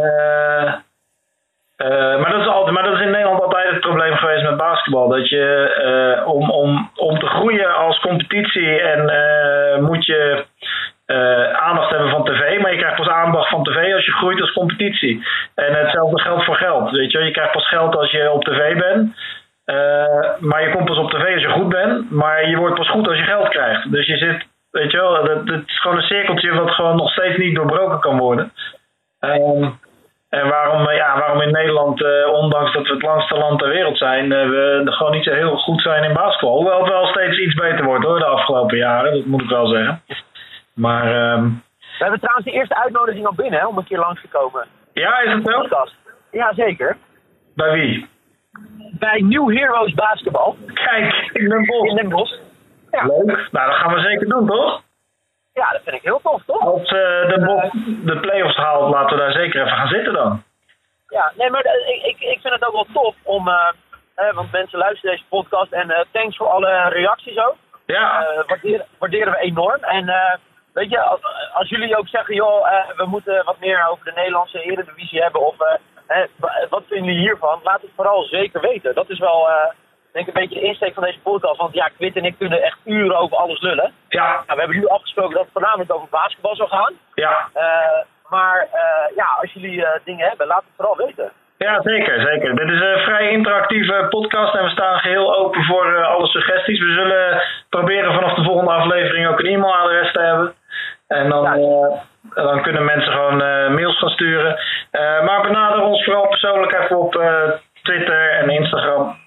Eh, 1.81 2.19
maar, 2.21 2.31
dat 2.31 2.41
is 2.41 2.47
altijd, 2.47 2.75
maar 2.75 2.83
dat 2.83 2.93
is 2.93 3.01
in 3.01 3.11
Nederland 3.11 3.41
altijd 3.41 3.71
het 3.71 3.79
probleem 3.79 4.15
geweest 4.15 4.30
met 4.51 4.59
basketbal. 4.59 5.07
Dat 5.07 5.29
je 5.29 5.45
eh, 5.87 6.27
om, 6.27 6.49
om, 6.49 6.89
om 6.95 7.19
te 7.19 7.25
groeien 7.25 7.75
als 7.75 7.99
competitie 7.99 8.79
en 8.79 9.09
eh, 9.09 9.79
moet 9.79 10.05
je 10.05 10.45
aandacht 11.53 11.89
hebben 11.89 12.09
van 12.09 12.23
tv. 12.23 12.59
Maar 12.61 12.71
je 12.71 12.77
krijgt 12.77 12.95
pas 12.95 13.07
aandacht 13.07 13.49
van 13.49 13.63
tv 13.63 13.93
als 13.93 14.05
je 14.05 14.11
groeit 14.11 14.41
als 14.41 14.53
competitie. 14.53 15.27
En 15.55 15.73
hetzelfde 15.73 16.21
geldt 16.21 16.45
voor 16.45 16.55
geld. 16.55 16.91
Weet 16.91 17.11
je, 17.11 17.19
je 17.19 17.31
krijgt 17.31 17.51
pas 17.51 17.67
geld 17.67 17.95
als 17.95 18.11
je 18.11 18.31
op 18.31 18.43
tv 18.43 18.77
bent. 18.77 19.15
maar 20.39 20.63
je 20.63 20.71
komt 20.71 20.85
pas 20.85 20.97
op 20.97 21.11
tv 21.11 21.33
als 21.33 21.41
je 21.41 21.49
goed 21.49 21.69
bent. 21.69 22.11
Maar 22.11 22.49
je 22.49 22.57
wordt 22.57 22.75
pas 22.75 22.89
goed 22.89 23.07
als 23.07 23.17
je 23.17 23.23
geld 23.23 23.49
krijgt. 23.49 23.91
Dus 23.91 24.05
je 24.05 24.17
zit, 24.17 24.45
weet 24.71 24.91
je 24.91 24.97
wel, 24.97 25.23
het 25.23 25.63
is 25.65 25.79
gewoon 25.79 25.97
een 25.97 26.03
cirkeltje 26.03 26.53
wat 26.53 26.71
gewoon 26.71 26.95
nog 26.95 27.11
steeds 27.11 27.37
niet 27.37 27.55
doorbroken 27.55 27.99
kan 27.99 28.17
worden. 28.17 28.51
Ehm, 29.19 29.69
en 30.31 30.47
waarom, 30.47 30.87
eh, 30.87 30.95
ja, 30.95 31.17
waarom 31.17 31.41
in 31.41 31.51
Nederland, 31.51 32.03
eh, 32.03 32.33
ondanks 32.33 32.73
dat 32.73 32.87
we 32.87 32.93
het 32.93 33.01
langste 33.01 33.37
land 33.37 33.59
ter 33.59 33.69
wereld 33.69 33.97
zijn, 33.97 34.25
uh, 34.25 34.49
we 34.49 34.81
gewoon 34.85 35.11
niet 35.11 35.23
zo 35.23 35.33
heel 35.33 35.57
goed 35.57 35.81
zijn 35.81 36.03
in 36.03 36.13
basketbal. 36.13 36.55
Hoewel 36.55 36.79
het 36.79 36.89
wel 36.89 37.05
steeds 37.05 37.37
iets 37.37 37.53
beter 37.53 37.85
wordt 37.85 38.05
hoor, 38.05 38.19
de 38.19 38.25
afgelopen 38.25 38.77
jaren, 38.77 39.13
dat 39.13 39.25
moet 39.25 39.41
ik 39.41 39.49
wel 39.49 39.67
zeggen. 39.67 40.01
Maar, 40.73 41.03
ehm, 41.03 41.43
We 41.97 42.07
hebben 42.07 42.19
trouwens 42.19 42.45
de 42.45 42.51
eerste 42.51 42.75
uitnodiging 42.83 43.25
al 43.25 43.33
binnen 43.35 43.59
hè, 43.59 43.67
om 43.67 43.77
een 43.77 43.83
keer 43.83 43.99
langs 43.99 44.21
te 44.21 44.27
komen. 44.27 44.65
Ja, 44.93 45.19
is 45.19 45.33
het 45.33 45.43
wel? 45.43 45.87
Ja, 46.31 46.53
zeker. 46.53 46.97
Bij 47.55 47.71
wie? 47.71 48.07
Bij 48.99 49.21
New 49.21 49.57
Heroes 49.57 49.93
Basketbal. 49.93 50.57
Kijk, 50.73 51.29
in 51.33 51.49
Den 51.49 51.65
Bosch. 51.65 51.89
In 51.89 51.95
Den 51.95 52.09
Bosch. 52.09 52.33
Ja. 52.91 53.05
Leuk. 53.05 53.47
Nou, 53.51 53.69
dat 53.69 53.75
gaan 53.75 53.93
we 53.93 53.99
zeker 53.99 54.29
doen, 54.29 54.47
toch? 54.47 54.81
Ja, 55.53 55.69
dat 55.71 55.81
vind 55.83 55.95
ik 55.95 56.01
heel 56.01 56.19
tof, 56.23 56.43
toch? 56.45 56.61
Als 56.61 56.81
uh, 56.81 56.89
de, 56.89 57.69
de 58.03 58.19
play-offs 58.19 58.55
haalt, 58.55 58.93
laten 58.93 59.17
we 59.17 59.23
daar 59.23 59.31
zeker 59.31 59.61
even 59.61 59.77
gaan 59.77 59.87
zitten 59.87 60.13
dan. 60.13 60.43
Ja, 61.07 61.31
nee, 61.37 61.49
maar 61.49 61.65
uh, 61.65 62.05
ik, 62.05 62.19
ik 62.19 62.39
vind 62.41 62.53
het 62.53 62.65
ook 62.65 62.73
wel 62.73 62.87
tof 62.93 63.15
om, 63.23 63.47
uh, 63.47 64.33
want 64.33 64.51
mensen 64.51 64.79
luisteren 64.79 65.11
deze 65.11 65.27
podcast 65.29 65.71
en 65.71 66.07
thanks 66.11 66.37
voor 66.37 66.47
alle 66.47 66.89
reacties 66.89 67.37
ook. 67.37 67.55
Ja. 67.85 68.25
waarderen, 68.47 68.85
waarderen 68.97 69.33
we 69.33 69.39
enorm. 69.39 69.83
En 69.83 70.13
weet 70.73 70.89
je, 70.89 70.99
als, 71.01 71.19
als, 71.53 71.69
jullie 71.69 71.97
ook 71.97 72.07
zeggen, 72.07 72.35
joh, 72.35 72.67
we 72.95 73.05
moeten 73.05 73.45
wat 73.45 73.59
meer 73.59 73.87
over 73.89 74.05
de 74.05 74.11
Nederlandse 74.15 74.61
Eredivisie 74.61 75.21
hebben 75.21 75.41
of 75.41 75.55
wat 76.69 76.83
vinden 76.87 77.05
jullie 77.05 77.21
hiervan? 77.21 77.59
Laat 77.63 77.81
het 77.81 77.91
vooral 77.95 78.23
zeker 78.23 78.61
weten. 78.61 78.95
Dat 78.95 79.09
is 79.09 79.19
wel 79.19 79.47
denk 80.13 80.27
een 80.27 80.33
beetje 80.33 80.59
de 80.59 80.65
insteek 80.65 80.93
van 80.93 81.03
deze 81.03 81.19
podcast. 81.19 81.57
Want 81.57 81.73
ja, 81.73 81.89
Quint 81.97 82.15
en 82.15 82.25
ik 82.25 82.35
kunnen 82.37 82.61
echt 82.61 82.77
uren 82.85 83.17
over 83.17 83.37
alles 83.37 83.61
lullen. 83.61 83.93
Ja. 84.09 84.27
Nou, 84.27 84.43
we 84.47 84.59
hebben 84.59 84.77
nu 84.77 84.87
afgesproken 84.87 85.33
dat 85.33 85.43
het 85.43 85.51
voornamelijk 85.51 85.93
over 85.93 86.07
basketbal 86.09 86.55
zou 86.55 86.69
gaan. 86.69 86.93
Ja. 87.13 87.49
Uh, 87.55 87.61
maar 88.29 88.67
uh, 88.73 89.15
ja, 89.15 89.37
als 89.41 89.53
jullie 89.53 89.77
uh, 89.77 89.87
dingen 90.03 90.27
hebben, 90.27 90.47
laat 90.47 90.63
het 90.63 90.75
vooral 90.75 90.97
weten. 90.97 91.31
Ja, 91.57 91.81
zeker, 91.81 92.21
zeker. 92.21 92.55
Dit 92.55 92.69
is 92.69 92.81
een 92.81 92.99
vrij 92.99 93.29
interactieve 93.29 94.05
podcast 94.09 94.55
en 94.55 94.63
we 94.63 94.69
staan 94.69 94.99
geheel 94.99 95.35
open 95.35 95.63
voor 95.63 96.03
alle 96.05 96.27
suggesties. 96.27 96.79
We 96.79 96.91
zullen 96.91 97.41
proberen 97.69 98.13
vanaf 98.13 98.33
de 98.33 98.43
volgende 98.43 98.71
aflevering 98.71 99.27
ook 99.27 99.39
een 99.39 99.45
e-mailadres 99.45 100.11
te 100.11 100.19
hebben. 100.19 100.53
En 101.07 101.29
dan, 101.29 101.43
ja. 101.43 102.03
dan 102.33 102.61
kunnen 102.61 102.85
mensen 102.85 103.13
gewoon 103.13 103.37
mails 103.73 103.97
gaan 103.97 104.09
sturen. 104.09 104.59
maar 105.25 105.41
benader 105.41 105.81
ons 105.81 106.03
vooral 106.03 106.27
persoonlijk 106.27 106.71
even 106.71 106.97
op 106.99 107.11
Twitter 107.83 108.29
en 108.29 108.49
Instagram. 108.49 109.17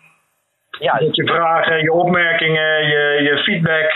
Ja. 0.78 0.98
Dat 0.98 1.16
je 1.16 1.26
vragen, 1.26 1.82
je 1.82 1.92
opmerkingen, 1.92 2.86
je, 2.86 3.18
je 3.22 3.42
feedback. 3.42 3.92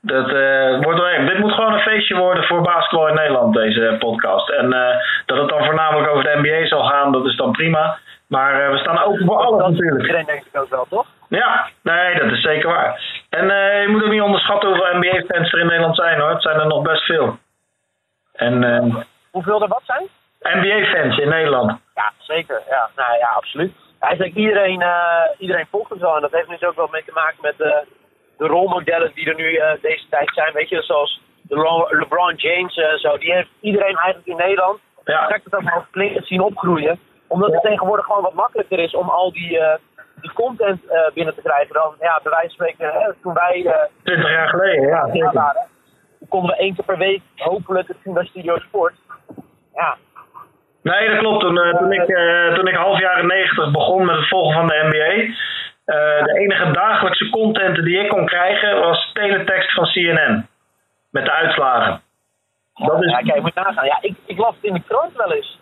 Dat 0.00 0.30
uh, 0.30 0.80
wordt 0.80 1.26
Dit 1.26 1.38
moet 1.38 1.52
gewoon 1.52 1.72
een 1.72 1.80
feestje 1.80 2.16
worden 2.16 2.44
voor 2.44 2.62
basketbal 2.62 3.08
in 3.08 3.14
Nederland, 3.14 3.54
deze 3.54 3.96
podcast. 3.98 4.50
En 4.50 4.66
uh, 4.66 4.88
dat 5.26 5.38
het 5.38 5.48
dan 5.48 5.64
voornamelijk 5.64 6.10
over 6.10 6.24
de 6.24 6.38
NBA 6.42 6.66
zal 6.66 6.84
gaan, 6.84 7.12
dat 7.12 7.26
is 7.26 7.36
dan 7.36 7.52
prima. 7.52 7.98
Maar 8.26 8.62
uh, 8.62 8.70
we 8.70 8.78
staan 8.78 9.02
open 9.02 9.26
voor 9.26 9.36
alles 9.36 9.62
natuurlijk. 9.62 10.00
Iedereen 10.00 10.26
denkt 10.26 10.46
ik 10.46 10.60
ook 10.60 10.68
wel, 10.68 10.86
toch? 10.88 11.06
Ja, 11.28 11.68
nee, 11.82 12.14
dat 12.14 12.30
is 12.30 12.40
zeker 12.40 12.68
waar. 12.68 13.00
En 13.30 13.46
je 13.80 13.88
moet 13.88 14.04
ook 14.04 14.10
niet 14.10 14.20
onderschatten 14.20 14.68
hoeveel 14.68 14.98
NBA-fans 14.98 15.52
er 15.52 15.60
in 15.60 15.66
Nederland 15.66 15.96
zijn 15.96 16.20
hoor. 16.20 16.30
Het 16.30 16.42
zijn 16.42 16.60
er 16.60 16.66
nog 16.66 16.82
best 16.82 17.02
veel. 17.02 17.38
En, 18.32 19.06
hoeveel 19.30 19.62
er 19.62 19.68
wat 19.68 19.82
zijn? 19.84 20.08
NBA-fans 20.40 21.18
in 21.18 21.28
Nederland. 21.28 21.80
Ja, 21.94 22.12
zeker. 22.18 22.62
Ja, 22.68 22.88
nou, 22.96 23.18
ja 23.18 23.28
absoluut 23.36 23.87
eigenlijk 23.98 24.34
iedereen, 24.34 24.80
uh, 24.80 25.22
iedereen 25.38 25.66
volgt 25.70 25.90
het 25.90 26.00
wel. 26.00 26.14
En 26.14 26.20
dat 26.20 26.32
heeft 26.32 26.48
dus 26.48 26.62
ook 26.62 26.76
wel 26.76 26.88
mee 26.90 27.04
te 27.04 27.12
maken 27.12 27.38
met 27.40 27.56
de, 27.56 27.84
de 28.36 28.46
rolmodellen 28.46 29.10
die 29.14 29.28
er 29.28 29.34
nu 29.34 29.50
uh, 29.50 29.70
deze 29.80 30.04
tijd 30.10 30.30
zijn. 30.34 30.52
Weet 30.52 30.68
je, 30.68 30.82
zoals 30.82 31.22
de 31.42 31.86
LeBron 31.90 32.34
James 32.34 32.76
uh, 32.76 32.92
zo. 32.94 33.18
Die 33.18 33.32
heeft 33.32 33.48
iedereen 33.60 33.96
eigenlijk 33.96 34.26
in 34.26 34.36
Nederland 34.36 34.78
ja. 35.04 35.26
trekt 35.26 35.44
het 35.44 35.54
ook 35.54 35.86
flink 35.90 36.26
zien 36.26 36.40
opgroeien. 36.40 36.98
Omdat 37.26 37.52
het 37.52 37.62
tegenwoordig 37.62 38.04
gewoon 38.04 38.22
wat 38.22 38.34
makkelijker 38.34 38.78
is 38.78 38.94
om 38.94 39.08
al 39.08 39.32
die, 39.32 39.60
die 40.20 40.32
content 40.32 40.80
binnen 41.14 41.34
te 41.34 41.42
krijgen 41.42 41.74
dan, 41.74 41.94
ja, 42.00 42.20
bij 42.22 42.32
wijze 42.32 42.56
van 42.56 42.66
spreken, 42.66 42.92
hè, 42.92 43.12
toen 43.22 43.34
wij... 43.34 43.88
20 44.04 44.30
jaar 44.30 44.48
geleden, 44.48 44.88
ja. 44.88 45.08
Zeker. 45.12 45.32
Waren, 45.32 45.66
konden 46.28 46.50
we 46.50 46.56
één 46.56 46.74
keer 46.74 46.84
per 46.84 46.98
week 46.98 47.22
hopelijk 47.36 47.88
het 47.88 47.96
zien 48.04 48.14
bij 48.14 48.24
Studio 48.24 48.58
Sport. 48.58 48.94
Ja, 49.74 49.96
Nee, 50.82 51.08
dat 51.10 51.18
klopt. 51.18 51.40
Toen, 51.40 51.56
uh, 51.56 51.76
toen, 51.76 51.92
ik, 51.92 52.08
uh, 52.08 52.54
toen 52.54 52.68
ik 52.68 52.74
half 52.74 52.98
jaren 53.00 53.26
negentig 53.26 53.70
begon 53.70 54.04
met 54.04 54.16
het 54.16 54.28
volgen 54.28 54.54
van 54.54 54.66
de 54.66 54.88
NBA. 54.88 55.12
Uh, 55.14 56.24
de 56.24 56.38
enige 56.38 56.70
dagelijkse 56.70 57.30
content 57.30 57.84
die 57.84 57.98
ik 57.98 58.08
kon 58.08 58.26
krijgen 58.26 58.80
was 58.80 59.10
teletext 59.12 59.72
van 59.72 59.84
CNN. 59.84 60.48
Met 61.10 61.24
de 61.24 61.32
uitslagen. 61.32 62.00
Dat 62.74 63.04
is... 63.04 63.10
Ja, 63.10 63.18
kijk, 63.18 63.42
moet 63.42 63.54
nagaan. 63.54 63.86
Ja, 63.86 63.98
ik, 64.00 64.14
ik 64.26 64.38
las 64.38 64.54
het 64.54 64.64
in 64.64 64.74
de 64.74 64.82
krant 64.88 65.16
wel 65.16 65.32
eens. 65.32 65.58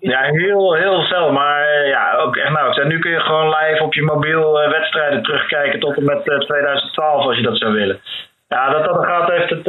Ja, 0.00 0.22
heel, 0.22 0.74
heel 0.74 1.02
zelf. 1.02 1.32
Maar 1.32 1.86
ja, 1.86 2.16
ook 2.16 2.36
echt 2.36 2.50
nou. 2.50 2.86
Nu 2.86 2.98
kun 2.98 3.10
je 3.10 3.20
gewoon 3.20 3.48
live 3.48 3.82
op 3.82 3.94
je 3.94 4.02
mobiel 4.02 4.52
wedstrijden 4.52 5.22
terugkijken 5.22 5.80
tot 5.80 5.96
en 5.96 6.04
met 6.04 6.24
2012 6.24 7.24
als 7.24 7.36
je 7.36 7.42
dat 7.42 7.58
zou 7.58 7.72
willen. 7.72 8.00
Ja, 8.48 8.70
dat 8.70 8.84
dat 8.84 9.04
gaat 9.04 9.30
heeft 9.30 9.50
het 9.50 9.68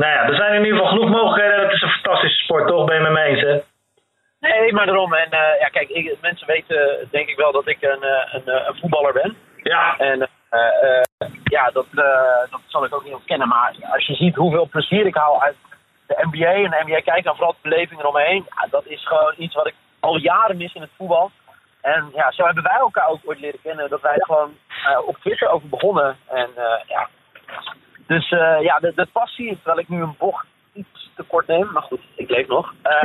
nou 0.00 0.12
ja, 0.12 0.22
er 0.28 0.34
zijn 0.34 0.54
in 0.54 0.64
ieder 0.64 0.78
geval 0.78 0.92
genoeg 0.92 1.10
mogelijkheden. 1.10 1.62
Het 1.62 1.72
is 1.72 1.82
een 1.82 1.98
fantastische 2.00 2.42
sport, 2.42 2.68
toch? 2.68 2.84
Ben 2.84 2.96
je 2.96 3.02
met 3.02 3.12
me 3.12 3.22
eens, 3.22 3.40
hè? 3.40 3.60
Nee, 4.40 4.72
maar 4.72 4.86
daarom. 4.86 5.14
En 5.14 5.28
uh, 5.30 5.60
ja, 5.60 5.68
kijk, 5.68 5.88
ik, 5.88 6.16
mensen 6.20 6.46
weten 6.46 7.08
denk 7.10 7.28
ik 7.28 7.36
wel 7.36 7.52
dat 7.52 7.68
ik 7.68 7.82
een, 7.82 8.02
uh, 8.02 8.34
een, 8.34 8.42
uh, 8.46 8.66
een 8.66 8.78
voetballer 8.80 9.12
ben. 9.12 9.36
Ja. 9.62 9.96
En 9.96 10.28
ja, 11.44 11.70
dat, 11.70 11.86
dat 12.50 12.60
zal 12.66 12.84
ik 12.84 12.94
ook 12.94 13.04
niet 13.04 13.14
ontkennen. 13.14 13.48
Maar 13.48 13.74
als 13.92 14.06
je 14.06 14.14
ziet 14.14 14.34
hoeveel 14.34 14.68
plezier 14.68 15.06
ik 15.06 15.14
haal 15.14 15.42
uit 15.42 15.56
de 16.06 16.28
NBA 16.30 16.52
en 16.52 16.70
de 16.70 16.82
NBA 16.84 17.00
kijken 17.00 17.30
en 17.30 17.36
vooral 17.36 17.52
de 17.52 17.68
beleving 17.68 18.00
eromheen. 18.00 18.46
Ja, 18.56 18.66
dat 18.70 18.86
is 18.86 19.06
gewoon 19.06 19.34
iets 19.36 19.54
wat 19.54 19.66
ik 19.66 19.74
al 20.00 20.16
jaren 20.16 20.56
mis 20.56 20.74
in 20.74 20.80
het 20.80 20.90
voetbal. 20.96 21.30
En 21.80 22.10
ja, 22.14 22.30
zo 22.30 22.44
hebben 22.44 22.62
wij 22.62 22.78
elkaar 22.78 23.08
ook 23.08 23.20
ooit 23.24 23.40
leren 23.40 23.60
kennen. 23.62 23.90
Dat 23.90 24.00
wij 24.00 24.16
gewoon 24.18 24.56
op 25.06 25.16
Twitter 25.16 25.48
over 25.48 25.68
begonnen. 25.68 26.16
En 26.26 26.50
ja, 26.86 27.08
dus 28.08 28.30
uh, 28.30 28.62
ja, 28.62 28.78
de, 28.78 28.92
de 28.94 29.06
passie, 29.12 29.56
terwijl 29.56 29.78
ik 29.78 29.88
nu 29.88 30.02
een 30.02 30.14
bocht 30.18 30.46
iets 30.72 31.10
te 31.16 31.22
kort 31.22 31.46
neem, 31.46 31.68
maar 31.72 31.82
goed, 31.82 32.00
ik 32.14 32.30
leef 32.30 32.46
nog. 32.46 32.74
Uh, 32.84 33.02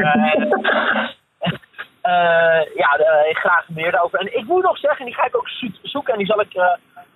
uh, 2.04 2.62
ja, 2.82 2.89
graag 3.34 3.70
meer 3.70 3.92
daarover. 3.92 4.20
En 4.20 4.38
ik 4.38 4.46
moet 4.46 4.63
nog 4.63 4.78
zeggen, 4.78 5.06
die 5.06 5.13
ga 5.16 5.26
ik 5.26 5.38
ook 5.38 5.50
zoeken 5.82 6.13
en 6.13 6.20
die 6.20 6.28
zal 6.28 6.42
ik 6.42 6.54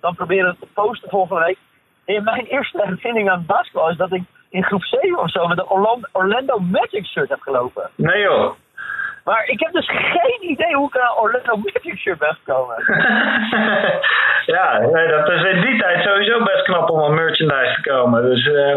dan 0.00 0.14
proberen 0.14 0.56
te 0.60 0.66
posten 0.74 1.10
volgende 1.10 1.44
week. 1.44 1.58
In 2.04 2.24
mijn 2.24 2.46
eerste 2.54 2.82
herinnering 2.82 3.30
aan 3.30 3.46
basketbal 3.46 3.90
is 3.90 3.96
dat 3.96 4.12
ik 4.12 4.22
in 4.50 4.64
groep 4.64 4.84
7 4.84 5.18
of 5.18 5.30
zo 5.30 5.46
met 5.46 5.58
een 5.58 6.06
Orlando 6.12 6.58
Magic 6.58 7.06
shirt 7.06 7.28
heb 7.28 7.40
gelopen. 7.40 7.90
Nee 7.94 8.22
joh. 8.22 8.54
Maar 9.24 9.46
ik 9.46 9.60
heb 9.60 9.72
dus 9.72 9.88
geen 9.88 10.50
idee 10.50 10.74
hoe 10.74 10.88
ik 10.88 10.98
aan 10.98 11.16
Orlando 11.16 11.56
Magic 11.56 11.98
shirt 11.98 12.18
ben 12.18 12.34
gekomen. 12.34 12.76
ja, 14.54 14.78
dat 15.08 15.28
is 15.28 15.44
in 15.44 15.60
die 15.60 15.80
tijd 15.80 16.02
sowieso 16.02 16.42
best 16.42 16.62
knap 16.62 16.90
om 16.90 17.02
aan 17.02 17.14
merchandise 17.14 17.80
te 17.82 17.90
komen. 17.90 18.22
Dus, 18.22 18.46
uh, 18.46 18.76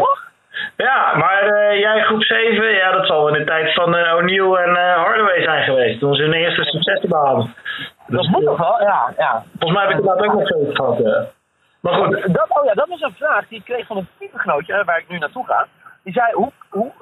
ja, 0.76 1.16
maar 1.16 1.44
uh, 1.46 1.78
jij 1.78 2.02
groep 2.02 2.22
7, 2.22 2.70
ja, 2.70 2.92
dat 2.92 3.06
zal 3.06 3.28
in 3.28 3.34
de 3.34 3.44
tijd 3.44 3.74
van 3.74 3.96
uh, 3.96 4.14
O'Neill 4.14 4.54
en 4.54 4.74
Hardaway 4.74 5.42
zijn 5.42 5.62
geweest. 5.62 5.98
Toen 5.98 6.14
ze 6.14 6.22
hun 6.22 6.32
eerste 6.32 6.64
successen 6.64 7.08
behaalden. 7.08 7.54
Dus, 8.06 8.16
dat 8.16 8.26
moet 8.26 8.44
toch 8.44 8.58
wel, 8.58 8.80
ja, 8.80 9.12
ja. 9.16 9.44
Volgens 9.58 9.78
mij 9.78 9.88
heb 9.88 9.98
ik 9.98 10.04
dat 10.04 10.24
ook 10.24 10.34
nog 10.34 10.46
zoiets 10.46 10.76
gehad. 10.76 11.26
Maar 11.80 11.94
goed. 11.94 12.34
Dat, 12.34 12.46
oh 12.48 12.64
ja, 12.64 12.74
dat 12.74 12.88
is 12.88 13.00
een 13.00 13.14
vraag 13.14 13.48
die 13.48 13.58
ik 13.58 13.64
kreeg 13.64 13.86
van 13.86 13.96
een 13.96 14.08
typegenootje 14.18 14.84
waar 14.84 14.98
ik 14.98 15.08
nu 15.08 15.18
naartoe 15.18 15.46
ga. 15.46 15.66
Die 16.04 16.12
zei, 16.12 16.32
hoe, 16.32 16.52
hoe 16.68 16.92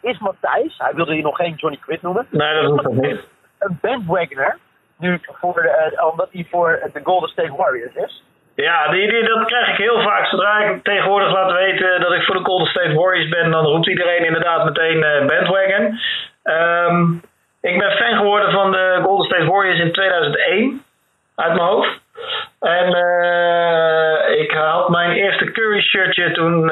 is 0.00 0.18
Matthijs, 0.18 0.74
hij 0.78 0.92
wilde 0.94 1.12
hier 1.12 1.22
nog 1.22 1.36
geen 1.36 1.54
Johnny 1.54 1.78
Quid 1.78 2.02
noemen. 2.02 2.26
Nee, 2.30 2.54
dat 2.54 2.70
hoeft 2.70 2.86
ook 2.86 2.94
niet. 2.94 3.20
Een 3.58 3.78
bandwagoner, 3.80 4.58
nu 4.98 5.20
voor, 5.40 5.64
uh, 5.64 6.08
omdat 6.10 6.28
hij 6.32 6.46
voor 6.50 6.90
de 6.92 7.00
Golden 7.02 7.28
State 7.28 7.56
Warriors 7.56 7.94
is. 7.94 8.24
Ja, 8.56 8.88
die, 8.88 9.24
dat 9.24 9.46
krijg 9.46 9.68
ik 9.68 9.76
heel 9.76 10.02
vaak. 10.02 10.26
Zodra 10.26 10.58
ik 10.58 10.82
tegenwoordig 10.82 11.32
laat 11.32 11.52
weten 11.52 12.00
dat 12.00 12.12
ik 12.12 12.22
voor 12.22 12.34
de 12.34 12.44
Golden 12.44 12.66
State 12.66 12.94
Warriors 12.94 13.28
ben, 13.28 13.50
dan 13.50 13.64
roept 13.64 13.88
iedereen 13.88 14.24
inderdaad 14.24 14.64
meteen 14.64 14.96
uh, 14.96 15.26
bandwagon. 15.26 15.98
Um, 16.44 17.22
ik 17.60 17.78
ben 17.78 17.90
fan 17.90 18.16
geworden 18.16 18.52
van 18.52 18.72
de 18.72 19.00
Golden 19.02 19.26
State 19.26 19.50
Warriors 19.50 19.80
in 19.80 19.92
2001, 19.92 20.82
uit 21.34 21.54
mijn 21.54 21.68
hoofd. 21.68 22.00
En 22.60 22.96
uh, 22.96 24.40
ik 24.40 24.50
had 24.50 24.88
mijn 24.88 25.12
eerste 25.12 25.50
Curry 25.52 25.80
shirtje 25.80 26.32
toen, 26.32 26.70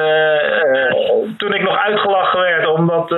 toen 1.37 1.53
ik 1.53 1.61
nog 1.61 1.77
uitgelachen 1.77 2.39
werd. 2.39 2.67
Omdat 2.67 3.09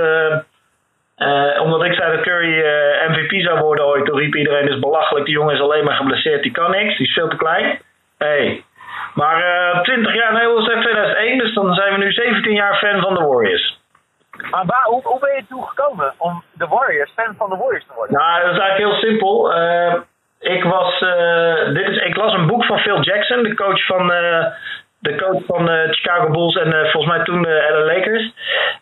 Eh, 1.17 1.62
omdat 1.62 1.84
ik 1.84 1.93
zei 1.93 2.15
dat 2.15 2.25
Curry 2.25 2.62
eh, 2.62 3.10
MVP 3.10 3.41
zou 3.41 3.60
worden 3.60 3.86
ooit, 3.86 4.06
toen 4.06 4.17
riep 4.17 4.36
iedereen 4.36 4.67
is 4.67 4.80
belachelijk. 4.80 5.25
Die 5.25 5.34
jongen 5.34 5.56
is 5.56 5.62
alleen 5.62 5.84
maar 5.84 5.95
geblesseerd, 5.95 6.43
die 6.43 6.51
kan 6.51 6.71
niks, 6.71 6.97
die 6.97 7.08
is 7.08 7.13
veel 7.13 7.27
te 7.27 7.36
klein. 7.36 7.80
Hey. 8.17 8.63
Maar 9.13 9.43
eh 9.43 9.82
20 9.82 10.13
jaar, 10.13 10.34
nee, 10.34 10.43
dat 10.43 10.53
was 10.53 10.63
2001, 10.63 11.38
dus 11.38 11.53
dan 11.53 11.73
zijn 11.73 11.93
we 11.93 11.97
nu 11.97 12.12
17 12.12 12.53
jaar 12.53 12.75
fan 12.75 13.01
van 13.01 13.13
de 13.13 13.23
Warriors. 13.23 13.80
Maar 14.51 14.65
waar, 14.65 14.84
hoe, 14.84 15.01
hoe 15.03 15.19
ben 15.19 15.36
je 15.36 15.45
toe 15.49 15.67
gekomen 15.67 16.13
om 16.17 16.43
de 16.53 16.67
Warriors, 16.67 17.12
fan 17.15 17.36
van 17.38 17.49
de 17.49 17.58
Warriors 17.58 17.86
te 17.86 17.93
worden? 17.95 18.17
Nou, 18.17 18.41
dat 18.41 18.51
is 18.51 18.60
eigenlijk 18.60 18.91
heel 18.91 19.10
simpel. 19.10 19.53
Eh, 19.53 19.93
ik, 20.39 20.63
was, 20.63 20.99
dit 21.73 21.88
is, 21.88 21.97
ik 21.97 22.15
las 22.15 22.34
een 22.34 22.47
boek 22.47 22.65
van 22.65 22.80
Phil 22.80 23.01
Jackson, 23.01 23.43
de 23.43 23.56
coach 23.56 23.86
van, 23.86 24.12
de 24.99 25.15
coach 25.15 25.45
van 25.45 25.65
de 25.65 25.88
Chicago 25.91 26.31
Bulls 26.31 26.55
en 26.55 26.73
eh, 26.73 26.91
volgens 26.91 27.13
mij 27.15 27.23
toen 27.23 27.41
de 27.41 27.67
LA 27.71 27.93
Lakers. 27.93 28.31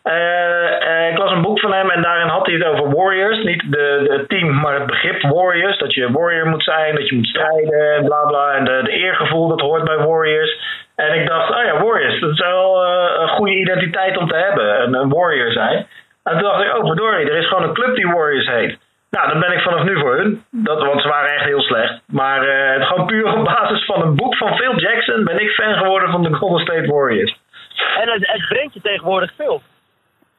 Eh, 0.03 1.05
eh, 1.05 1.11
ik 1.11 1.17
las 1.17 1.31
een 1.31 1.41
boek 1.41 1.59
van 1.59 1.73
hem 1.73 1.89
en 1.89 2.01
daarin 2.01 2.27
had 2.27 2.45
hij 2.45 2.55
het 2.55 2.65
over 2.65 2.95
Warriors. 2.95 3.43
Niet 3.43 3.63
de, 3.71 4.05
de 4.07 4.25
team, 4.27 4.59
maar 4.59 4.73
het 4.73 4.85
begrip 4.85 5.21
Warriors. 5.21 5.77
Dat 5.77 5.93
je 5.93 6.11
Warrior 6.11 6.47
moet 6.47 6.63
zijn, 6.63 6.95
dat 6.95 7.09
je 7.09 7.15
moet 7.15 7.27
strijden 7.27 7.95
en 7.95 8.05
bla 8.05 8.25
bla. 8.25 8.51
En 8.51 8.65
de, 8.65 8.89
eergevoel 8.89 9.47
dat 9.47 9.61
hoort 9.61 9.83
bij 9.83 9.97
Warriors. 9.97 10.83
En 10.95 11.19
ik 11.19 11.27
dacht, 11.27 11.49
oh 11.49 11.63
ja, 11.63 11.83
Warriors, 11.83 12.19
dat 12.19 12.31
is 12.31 12.39
wel 12.39 12.85
eh, 12.85 13.21
een 13.21 13.27
goede 13.27 13.55
identiteit 13.55 14.17
om 14.17 14.27
te 14.27 14.35
hebben. 14.35 14.81
Een, 14.81 14.93
een 14.93 15.09
Warrior 15.09 15.51
zijn. 15.51 15.87
En 16.23 16.31
toen 16.31 16.41
dacht 16.41 16.63
ik, 16.63 16.77
oh 16.77 16.85
verdorie, 16.85 17.29
er 17.29 17.37
is 17.37 17.47
gewoon 17.47 17.63
een 17.63 17.73
club 17.73 17.95
die 17.95 18.07
Warriors 18.07 18.47
heet. 18.47 18.77
Nou, 19.09 19.29
dan 19.29 19.39
ben 19.39 19.51
ik 19.51 19.61
vanaf 19.61 19.83
nu 19.83 19.99
voor 19.99 20.15
hun. 20.15 20.43
Dat, 20.51 20.83
want 20.83 21.01
ze 21.01 21.07
waren 21.07 21.33
echt 21.33 21.45
heel 21.45 21.61
slecht. 21.61 22.01
Maar 22.07 22.41
eh, 22.47 22.87
gewoon 22.87 23.05
puur 23.05 23.37
op 23.37 23.43
basis 23.43 23.85
van 23.85 24.01
een 24.01 24.15
boek 24.15 24.35
van 24.35 24.57
Phil 24.57 24.79
Jackson 24.79 25.23
ben 25.23 25.41
ik 25.41 25.49
fan 25.49 25.73
geworden 25.73 26.11
van 26.11 26.23
de 26.23 26.33
Golden 26.33 26.61
State 26.61 26.87
Warriors. 26.87 27.37
En 27.99 28.09
het, 28.09 28.27
het 28.27 28.47
brengt 28.47 28.73
je 28.73 28.81
tegenwoordig 28.81 29.31
veel. 29.35 29.61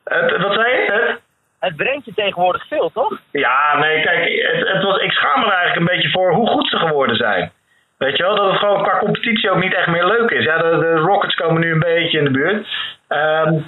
Het, 0.05 0.37
wat 0.37 0.55
zei 0.55 0.69
je? 0.73 0.93
Het? 0.93 1.21
Het 1.61 1.77
brengt 1.77 2.05
je 2.05 2.15
tegenwoordig 2.15 2.67
veel, 2.67 2.91
toch? 2.93 3.21
Ja, 3.31 3.79
nee, 3.79 4.03
kijk, 4.03 4.43
het, 4.53 4.69
het 4.69 4.83
was, 4.83 4.99
ik 4.99 5.13
schaam 5.13 5.41
me 5.41 5.47
er 5.47 5.53
eigenlijk 5.53 5.81
een 5.81 5.97
beetje 5.97 6.11
voor 6.11 6.33
hoe 6.33 6.49
goed 6.49 6.69
ze 6.69 6.77
geworden 6.77 7.17
zijn. 7.17 7.53
Weet 7.99 8.17
je 8.17 8.23
wel, 8.23 8.37
dat 8.37 8.51
het 8.51 8.59
gewoon 8.59 8.83
qua 8.83 8.99
competitie 8.99 9.51
ook 9.51 9.63
niet 9.63 9.75
echt 9.75 9.87
meer 9.87 10.07
leuk 10.07 10.31
is. 10.31 10.45
Ja, 10.45 10.59
de, 10.59 10.79
de 10.79 10.95
Rockets 10.95 11.35
komen 11.35 11.61
nu 11.61 11.73
een 11.73 11.79
beetje 11.79 12.19
in 12.19 12.25
de 12.25 12.31
buurt. 12.31 12.69
Ehm, 13.09 13.59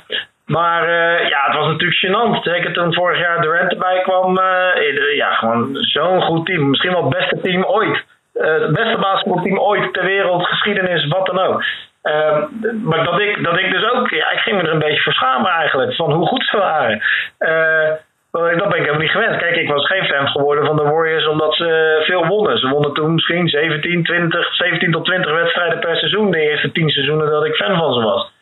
maar 0.49 0.83
eh, 0.83 1.29
ja, 1.29 1.45
het 1.45 1.57
was 1.57 1.67
natuurlijk 1.67 2.01
gênant. 2.07 2.43
Zeker 2.43 2.73
toen 2.73 2.95
vorig 2.95 3.19
jaar 3.19 3.41
Durant 3.41 3.73
erbij 3.73 4.01
kwam. 4.03 4.39
eh, 4.39 5.17
ja, 5.17 5.35
gewoon 5.35 5.69
zo'n 5.73 6.23
goed 6.23 6.47
team. 6.47 6.69
Misschien 6.69 6.93
wel 6.93 7.05
het 7.05 7.19
beste 7.19 7.41
team 7.41 7.65
ooit. 7.65 8.05
Eh, 8.35 8.61
het 8.61 8.73
beste 8.73 8.99
basketbalteam 9.01 9.59
ooit 9.59 9.93
ter 9.93 10.05
wereld, 10.05 10.47
geschiedenis, 10.47 11.07
wat 11.07 11.27
dan 11.27 11.39
ook. 11.39 11.63
Ehm, 12.03 12.43
maar 12.83 13.05
dat 13.05 13.21
ik, 13.21 13.45
dat 13.45 13.59
ik 13.59 13.71
dus 13.73 13.91
ook, 13.91 14.11
ja, 14.11 14.31
ik 14.31 14.39
ging 14.39 14.57
me 14.57 14.63
er 14.63 14.73
een 14.73 14.79
beetje 14.79 15.03
voor 15.03 15.13
schamen 15.13 15.51
eigenlijk, 15.51 15.95
van 15.95 16.13
hoe 16.13 16.27
goed 16.27 16.45
ze 16.45 16.57
waren. 16.57 17.03
Eh, 17.39 17.89
dat 18.33 18.69
ben 18.69 18.79
ik 18.79 18.85
helemaal 18.85 19.01
niet 19.01 19.11
gewend. 19.11 19.37
Kijk, 19.37 19.57
ik 19.57 19.69
was 19.69 19.87
geen 19.87 20.05
fan 20.05 20.29
geworden 20.29 20.67
van 20.67 20.77
de 20.77 20.83
Warriors 20.83 21.27
omdat 21.27 21.55
ze 21.55 22.01
veel 22.07 22.27
wonnen. 22.27 22.59
Ze 22.59 22.69
wonnen 22.69 22.95
toen 22.95 23.15
misschien 23.15 23.49
17, 23.49 24.05
20, 24.05 24.55
17 24.55 24.91
tot 24.93 25.05
20 25.05 25.33
wedstrijden 25.33 25.79
per 25.79 25.97
seizoen. 25.97 26.31
De 26.31 26.41
eerste 26.41 26.73
10 26.73 26.89
seizoenen 26.89 27.31
dat 27.31 27.45
ik 27.45 27.55
fan 27.55 27.77
van 27.77 27.93
ze 27.93 28.01
was. 28.03 28.33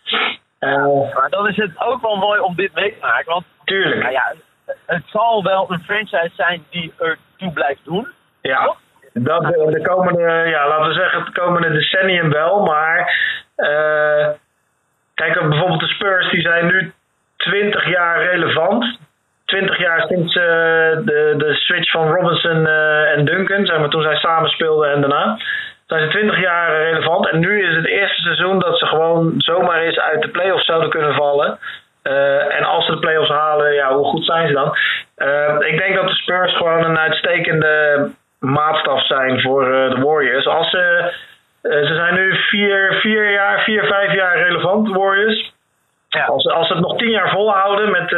Eh, 0.59 1.15
Maar 1.15 1.31
dan 1.31 1.49
is 1.49 1.57
het 1.57 1.71
ook 1.79 2.03
wel 2.03 2.17
mooi 2.17 2.41
om 2.41 2.55
dit 2.55 2.75
mee 2.75 2.93
te 2.93 3.07
maken. 3.07 3.33
Want 3.33 3.45
tuurlijk. 3.65 4.01
nou 4.01 4.13
ja, 4.13 4.35
het 4.87 5.03
zal 5.07 5.43
wel 5.43 5.67
een 5.69 5.83
franchise 5.85 6.31
zijn 6.35 6.65
die 6.71 6.93
er 6.99 7.19
toe 7.37 7.53
blijft 7.53 7.85
doen. 7.85 8.09
Ja, 8.41 8.75
dat 9.13 9.43
de, 9.43 9.67
de 9.71 9.83
komende, 9.83 10.23
ja, 10.49 10.69
laten 10.69 10.89
we 10.89 10.95
zeggen, 10.95 11.21
het 11.21 11.33
komende 11.33 11.71
decennium 11.73 12.31
wel. 12.31 12.65
Maar 12.65 12.99
eh, 13.57 14.29
kijk, 15.15 15.49
bijvoorbeeld 15.49 15.81
de 15.81 15.87
Spurs, 15.87 16.31
die 16.31 16.41
zijn 16.41 16.67
nu 16.67 16.93
20 17.37 17.89
jaar 17.89 18.25
relevant. 18.25 18.99
20 19.45 19.79
jaar 19.79 20.07
sinds 20.07 20.37
eh, 20.37 20.43
de, 21.05 21.35
de 21.37 21.55
switch 21.55 21.91
van 21.91 22.13
Robinson 22.13 22.67
en 22.67 23.25
Duncan, 23.25 23.67
zeg 23.67 23.79
maar, 23.79 23.89
toen 23.89 24.03
zij 24.03 24.17
samen 24.17 24.51
speelden 24.51 24.93
en 24.93 25.01
daarna. 25.01 25.39
Zijn 25.87 26.03
ze 26.03 26.09
20 26.09 26.41
jaar 26.41 26.83
relevant 26.83 27.29
en 27.29 27.39
nu 27.39 27.69
is 27.69 27.77
het 27.77 27.87
eerste 27.87 28.23
seizoen 28.23 28.59
dat 28.59 28.79
ze 28.79 28.87
gewoon 28.87 29.35
zomaar 29.39 29.81
eens 29.81 29.99
uit 29.99 30.23
de 30.23 30.29
playoffs 30.29 30.65
zouden 30.65 30.91
kunnen 30.91 31.15
vallen. 31.15 31.59
Eh, 32.03 32.55
en 32.57 32.65
als 32.65 32.87
ze 32.87 32.93
de 32.93 32.99
playoffs 32.99 33.31
halen, 33.31 33.73
ja, 33.75 33.95
hoe 33.95 34.05
goed 34.05 34.25
zijn 34.25 34.47
ze 34.47 34.53
dan? 34.53 34.77
Eh, 35.17 35.55
ik 35.61 35.79
denk 35.79 35.95
dat 35.95 36.07
de 36.09 36.15
Spurs 36.15 36.57
gewoon 36.57 36.85
een 36.85 36.99
uitstekende 36.99 38.09
maatstaf 38.39 39.07
zijn 39.07 39.41
voor 39.41 39.63
eh, 39.75 39.91
de 39.91 40.01
Warriors. 40.01 40.47
Als 40.47 40.71
ze, 40.71 41.13
ze 41.63 41.95
zijn 41.95 42.15
nu 42.15 42.37
vier, 42.37 42.99
vier 43.01 43.31
jaar, 43.31 43.61
vier, 43.63 43.85
vijf 43.85 44.13
jaar 44.13 44.39
relevant, 44.43 44.87
de 44.87 44.99
Warriors. 44.99 45.53
Ja. 46.09 46.25
Als, 46.25 46.43
ze- 46.43 46.53
als 46.53 46.67
ze 46.67 46.73
het 46.73 46.83
nog 46.83 46.97
tien 46.99 47.11
jaar 47.11 47.31
volhouden 47.31 47.91
met, 47.91 48.11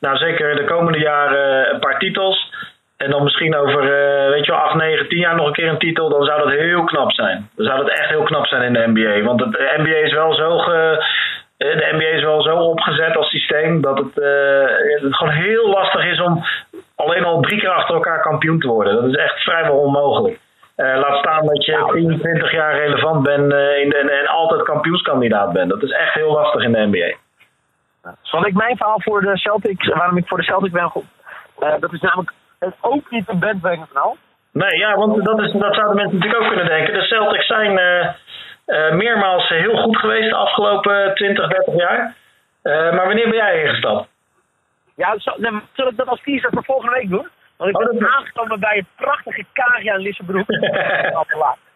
nou 0.00 0.16
zeker 0.16 0.56
de 0.56 0.64
komende 0.64 0.98
jaren 0.98 1.74
een 1.74 1.80
paar 1.80 1.98
titels. 1.98 2.52
En 2.98 3.10
dan 3.10 3.22
misschien 3.22 3.56
over, 3.56 3.82
eh, 3.82 4.30
weet 4.30 4.44
je 4.44 4.52
wel, 4.52 4.60
acht, 4.60 4.74
negen, 4.74 5.08
tien 5.08 5.18
jaar 5.18 5.34
nog 5.34 5.46
een 5.46 5.52
keer 5.52 5.68
een 5.68 5.78
titel. 5.78 6.08
Dan 6.08 6.24
zou 6.24 6.42
dat 6.42 6.58
heel 6.58 6.84
knap 6.84 7.12
zijn. 7.12 7.50
Dan 7.56 7.66
zou 7.66 7.78
dat 7.78 7.88
echt 7.88 8.08
heel 8.08 8.22
knap 8.22 8.46
zijn 8.46 8.62
in 8.62 8.72
de 8.72 8.86
NBA. 8.86 9.24
Want 9.24 9.40
het, 9.40 9.52
de 9.52 9.74
NBA 9.76 9.96
is 9.96 10.12
wel 10.12 10.34
zo 10.34 10.58
ge, 10.58 11.06
eh, 11.56 11.76
de 11.76 11.88
NBA 11.92 12.16
is 12.16 12.22
wel 12.22 12.42
zo 12.42 12.56
opgezet 12.56 13.16
als 13.16 13.28
systeem 13.28 13.80
dat 13.80 13.98
het, 13.98 14.18
eh, 14.18 15.02
het 15.02 15.16
gewoon 15.16 15.32
heel 15.32 15.68
lastig 15.68 16.04
is 16.04 16.20
om 16.20 16.44
alleen 16.96 17.24
al 17.24 17.40
drie 17.40 17.60
keer 17.60 17.70
achter 17.70 17.94
elkaar 17.94 18.22
kampioen 18.22 18.60
te 18.60 18.68
worden. 18.68 18.94
Dat 18.94 19.04
is 19.04 19.16
echt 19.16 19.42
vrijwel 19.42 19.78
onmogelijk. 19.78 20.38
Laat 20.76 21.18
staan 21.18 21.46
dat 21.46 21.64
je 21.64 21.90
10, 21.92 22.18
20 22.20 22.52
jaar 22.52 22.76
relevant 22.76 23.22
bent 23.22 23.42
in 23.42 23.48
de, 23.88 23.96
en, 23.96 24.08
en 24.08 24.26
altijd 24.26 24.62
kampioenskandidaat 24.62 25.52
bent. 25.52 25.70
Dat 25.70 25.82
is 25.82 25.90
echt 25.90 26.14
heel 26.14 26.32
lastig 26.32 26.62
in 26.62 26.72
de 26.72 26.86
NBA. 26.86 27.16
Zal 28.22 28.46
ik 28.46 28.54
mijn 28.54 28.76
verhaal 28.76 29.00
voor 29.00 29.20
de 29.20 29.38
Celtics, 29.38 29.88
waarom 29.88 30.16
ik 30.16 30.26
voor 30.26 30.38
de 30.38 30.44
Celtics 30.44 30.72
ben? 30.72 30.92
Eh, 31.58 31.74
dat 31.80 31.92
is 31.92 32.00
namelijk 32.00 32.32
het 32.58 32.74
ook 32.80 33.10
niet 33.10 33.28
een 33.28 33.38
bandwagon 33.38 33.86
verhaal. 33.86 34.16
Nee, 34.52 34.78
ja, 34.78 34.94
want 34.96 35.24
dat, 35.24 35.40
is, 35.40 35.52
dat 35.52 35.74
zouden 35.74 35.96
mensen 35.96 36.18
natuurlijk 36.18 36.42
ook 36.42 36.48
kunnen 36.48 36.66
denken. 36.66 36.94
De 36.94 37.02
Celtics 37.02 37.46
zijn 37.46 37.78
eh, 37.78 38.92
meermaals 38.92 39.48
heel 39.48 39.76
goed 39.76 39.96
geweest 39.96 40.30
de 40.30 40.36
afgelopen 40.36 41.14
20, 41.14 41.48
30 41.48 41.74
jaar. 41.74 42.14
Eh, 42.62 42.72
maar 42.72 43.06
wanneer 43.06 43.28
ben 43.28 43.38
jij 43.38 43.62
ingestapt? 43.62 44.08
Ja, 44.96 45.18
zal, 45.18 45.34
nee, 45.38 45.50
maar 45.50 45.62
zal 45.72 45.88
ik 45.88 45.96
dat 45.96 46.08
als 46.08 46.22
teaser 46.22 46.50
voor 46.52 46.64
volgende 46.64 46.94
week 46.94 47.08
doen? 47.08 47.28
Want 47.56 47.70
ik 47.70 47.80
Oh, 47.80 47.98
ben 47.98 48.08
aangekomen 48.08 48.60
bij 48.60 48.76
het 48.76 48.86
prachtige 48.96 49.44
Karia 49.52 49.94
in 49.94 50.00
Lissabroek. 50.00 50.46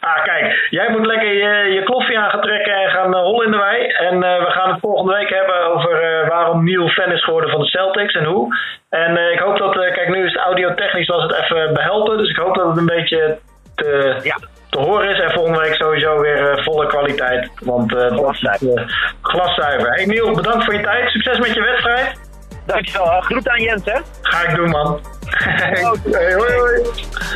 Ah, 0.00 0.24
kijk, 0.24 0.66
jij 0.70 0.90
moet 0.90 1.06
lekker 1.06 1.32
je, 1.32 1.72
je 1.72 1.82
kloffie 1.82 2.18
aan 2.18 2.30
gaan 2.30 2.40
trekken 2.40 2.72
en 2.74 2.90
gaan 2.90 3.14
uh, 3.14 3.20
hollen 3.20 3.46
in 3.46 3.52
de 3.52 3.58
wei. 3.58 3.86
En 3.86 4.22
eh, 4.22 4.44
we 4.44 4.50
gaan 4.50 4.70
het 4.70 4.80
volgende 4.80 5.12
week 5.12 5.28
hebben 5.28 5.66
over 5.66 6.02
eh, 6.02 6.28
waarom 6.28 6.64
Neil 6.64 6.88
fan 6.88 7.12
is 7.12 7.24
geworden 7.24 7.50
van 7.50 7.60
de 7.60 7.66
Celtics 7.66 8.14
en 8.14 8.24
hoe. 8.24 8.56
En 8.90 9.32
ik 9.32 9.38
hoop 9.38 9.58
dat, 9.58 9.72
kijk, 9.72 10.08
nu 10.08 10.24
is 10.26 10.32
het 10.32 10.42
audiotechnisch 10.42 11.08
was 11.08 11.22
het 11.22 11.32
even 11.32 11.74
behelpen. 11.74 12.18
Dus 12.18 12.30
ik 12.30 12.36
hoop 12.36 12.54
dat 12.54 12.66
het 12.68 12.76
een 12.76 12.86
beetje 12.86 13.38
te, 13.74 14.20
Ja. 14.22 14.36
te 14.70 14.78
horen 14.80 15.08
is. 15.10 15.20
En 15.20 15.30
volgende 15.30 15.58
week 15.60 15.74
sowieso 15.74 16.20
weer 16.20 16.62
volle 16.62 16.86
kwaliteit. 16.86 17.50
Want 17.64 17.92
Glaszuiver. 17.92 19.14
glaszuiver. 19.22 19.90
Hey 19.94 20.04
Neil, 20.04 20.34
bedankt 20.34 20.64
voor 20.64 20.74
je 20.74 20.80
tijd. 20.80 21.08
Succes 21.10 21.38
met 21.38 21.54
je 21.54 21.60
wedstrijd. 21.62 22.28
Dankjewel. 22.66 23.20
Groet 23.20 23.48
aan 23.48 23.62
Jens, 23.62 23.84
hè? 23.84 23.98
Ga 24.22 24.48
ik 24.48 24.54
doen, 24.54 24.70
man. 24.70 25.00
Hey, 25.30 26.32
hoi, 26.32 26.52
hoi. 26.52 26.82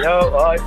Yo, 0.02 0.30
hoi. 0.30 0.58